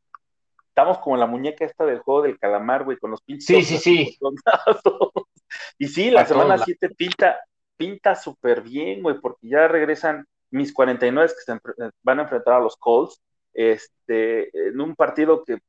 [0.75, 3.45] estamos como la muñeca esta del juego del calamar, güey, con los pinches.
[3.45, 4.19] Sí, sí, sí.
[5.77, 7.39] Y sí, la semana 7 pinta,
[7.77, 12.55] pinta súper bien, güey, porque ya regresan mis 49 que se eh, van a enfrentar
[12.55, 13.21] a los Colts,
[13.53, 15.59] este, en un partido que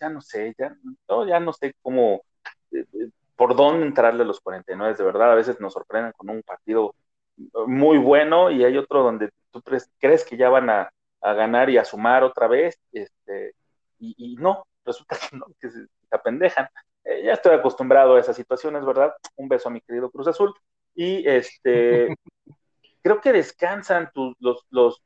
[0.00, 0.74] ya no sé, ya
[1.08, 2.22] no, ya no sé cómo,
[2.72, 6.30] eh, eh, por dónde entrarle a los 49, de verdad, a veces nos sorprenden con
[6.30, 6.94] un partido
[7.66, 10.90] muy bueno y hay otro donde tú crees, que ya van a,
[11.22, 13.54] ganar y a sumar otra vez, este,
[13.98, 16.68] y, y no, resulta que no, que se, se apendejan.
[17.24, 19.12] Ya estoy acostumbrado a esas situaciones, ¿verdad?
[19.36, 20.54] Un beso a mi querido Cruz Azul.
[20.94, 22.14] Y este,
[23.02, 25.02] creo que descansan tus, los, los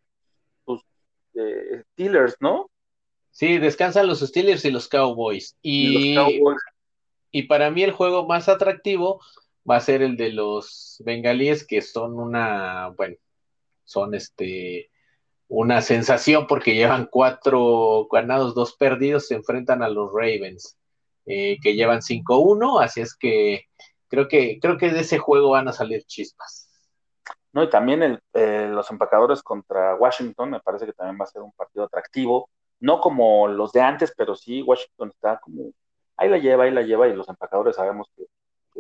[0.64, 0.82] tus,
[1.34, 2.70] eh, Steelers, ¿no?
[3.30, 5.56] Sí, descansan los Steelers y los Cowboys.
[5.60, 6.16] Y,
[7.30, 9.20] y para mí el juego más atractivo
[9.68, 13.16] va a ser el de los bengalíes, que son una, bueno,
[13.84, 14.90] son este
[15.48, 20.76] una sensación porque llevan cuatro ganados, dos perdidos, se enfrentan a los Ravens.
[21.26, 23.64] Eh, que llevan 5-1, así es que
[24.08, 26.68] creo que creo que de ese juego van a salir chispas.
[27.52, 31.42] No, y también eh, los empacadores contra Washington, me parece que también va a ser
[31.42, 32.50] un partido atractivo,
[32.80, 35.70] no como los de antes, pero sí Washington está como,
[36.16, 38.24] ahí la lleva, ahí la lleva, y los empacadores sabemos que,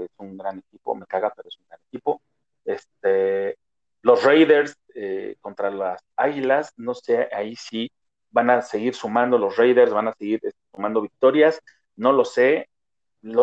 [0.04, 2.20] es un gran equipo, me caga, pero es un gran equipo.
[2.64, 3.56] Este,
[4.02, 7.90] los Raiders eh, contra las Águilas, no sé, ahí sí
[8.30, 10.40] van a seguir sumando los Raiders, van a seguir
[10.74, 11.60] sumando victorias
[11.96, 12.68] no lo sé.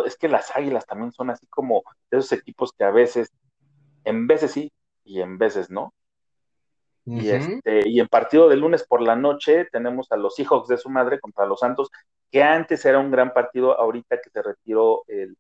[0.05, 3.31] es que las águilas también son así como de esos equipos que a veces,
[4.03, 4.71] en veces sí
[5.03, 5.93] y en veces no.
[7.05, 10.77] y, este, y en partido de lunes por la noche tenemos a los Seahawks de
[10.77, 11.89] su madre contra los Santos,
[12.31, 15.35] que antes era un gran partido, ahorita que se retiró el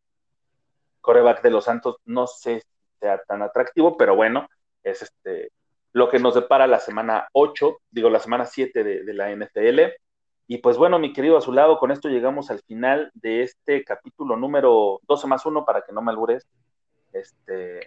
[1.01, 2.67] coreback de los Santos, no sé si
[2.99, 4.47] sea tan atractivo, pero bueno,
[4.83, 5.51] es este
[5.93, 9.93] lo que nos depara la semana 8, digo la semana 7 de, de la NFL.
[10.47, 14.99] Y pues bueno, mi querido Azulado, con esto llegamos al final de este capítulo número
[15.07, 16.47] 12 más 1, para que no me albures.
[17.13, 17.81] Este.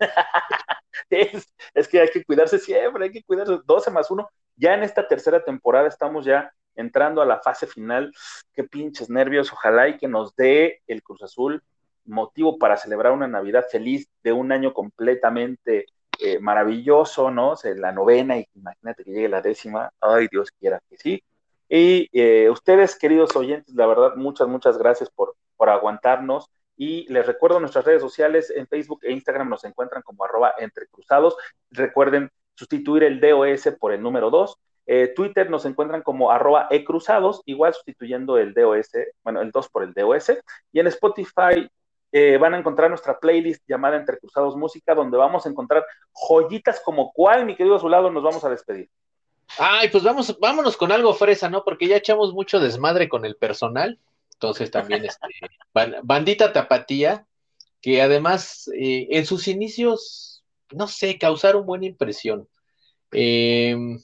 [1.10, 3.58] es, que hay que cuidarse siempre, hay que cuidarse.
[3.64, 4.28] 12 más 1.
[4.56, 8.12] Ya en esta tercera temporada estamos ya entrando a la fase final.
[8.54, 9.52] Qué pinches nervios.
[9.52, 11.62] Ojalá y que nos dé el Cruz Azul
[12.04, 15.86] motivo para celebrar una Navidad feliz de un año completamente
[16.20, 17.52] eh, maravilloso, ¿no?
[17.52, 19.92] O la novena, y imagínate que llegue la décima.
[20.00, 21.22] Ay, Dios quiera que sí.
[21.68, 26.50] Y eh, ustedes, queridos oyentes, la verdad, muchas, muchas gracias por, por aguantarnos.
[26.76, 31.36] Y les recuerdo nuestras redes sociales en Facebook e Instagram nos encuentran como arroba entrecruzados.
[31.70, 34.56] Recuerden sustituir el DOS por el número 2.
[34.86, 38.90] Eh, Twitter nos encuentran como arroba ecruzados, igual sustituyendo el DOS,
[39.22, 40.32] bueno, el 2 por el DOS.
[40.72, 41.68] Y en Spotify
[42.10, 46.80] eh, van a encontrar nuestra playlist llamada Entre Cruzados Música, donde vamos a encontrar joyitas
[46.80, 48.88] como cuál, mi querido Azulado, nos vamos a despedir.
[49.56, 51.64] Ay, pues vamos, vámonos con algo fresa, ¿no?
[51.64, 53.98] Porque ya echamos mucho desmadre con el personal.
[54.34, 55.26] Entonces también, este,
[56.02, 57.26] bandita tapatía,
[57.80, 62.48] que además eh, en sus inicios, no sé, causaron buena impresión.
[63.10, 63.98] Em,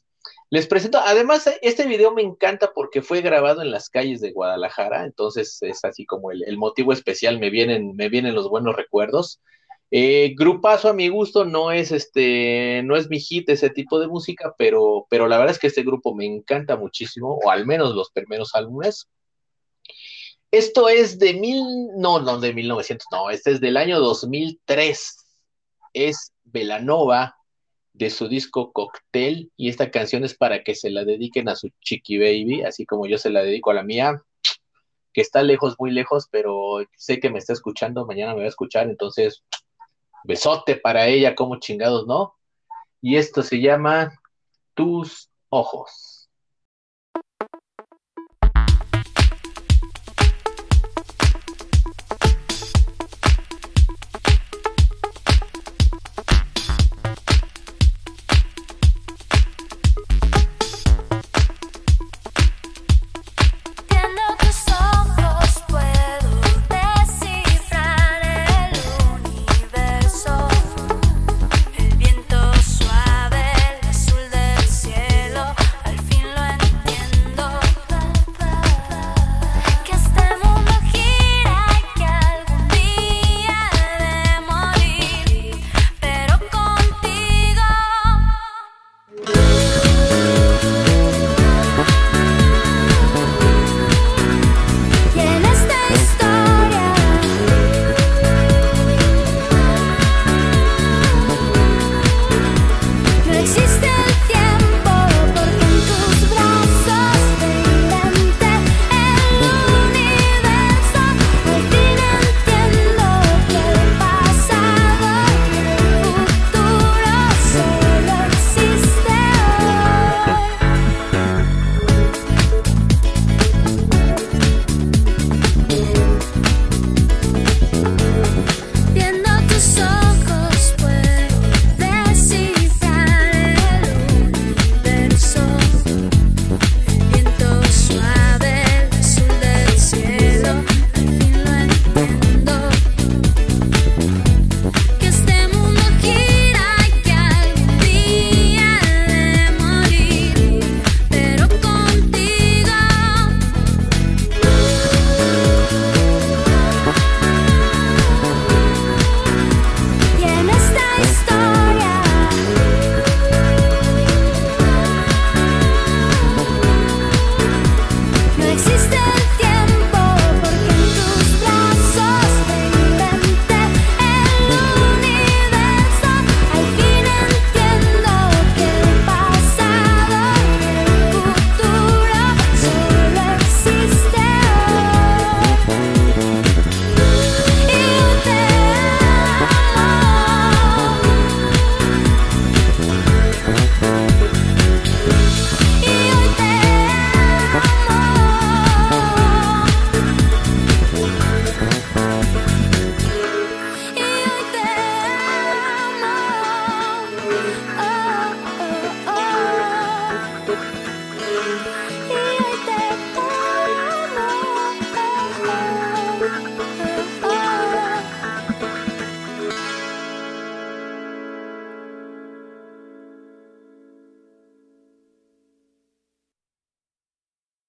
[0.51, 5.05] les presento, además, este video me encanta porque fue grabado en las calles de Guadalajara,
[5.05, 9.41] entonces es así como el, motivo especial, me vienen, me vienen los buenos recuerdos.
[9.97, 14.09] Eh, grupazo a mi gusto no es este, no es mi hit ese tipo de
[14.09, 17.95] música, pero, pero la verdad es que este grupo me encanta muchísimo, o al menos
[17.95, 19.09] los primeros álbumes.
[20.51, 21.63] Esto es de mil,
[21.97, 25.27] no, no, de 1900, no, este es del año 2003.
[25.93, 27.37] Es Velanova
[27.93, 31.71] de su disco Cocktail y esta canción es para que se la dediquen a su
[31.83, 34.21] chiqui baby, así como yo se la dedico a la mía,
[35.13, 38.49] que está lejos, muy lejos, pero sé que me está escuchando, mañana me va a
[38.49, 39.45] escuchar, entonces
[40.25, 42.35] besote para ella, como chingados, ¿no?
[43.01, 44.13] Y esto se llama
[44.75, 46.14] Tus Ojos.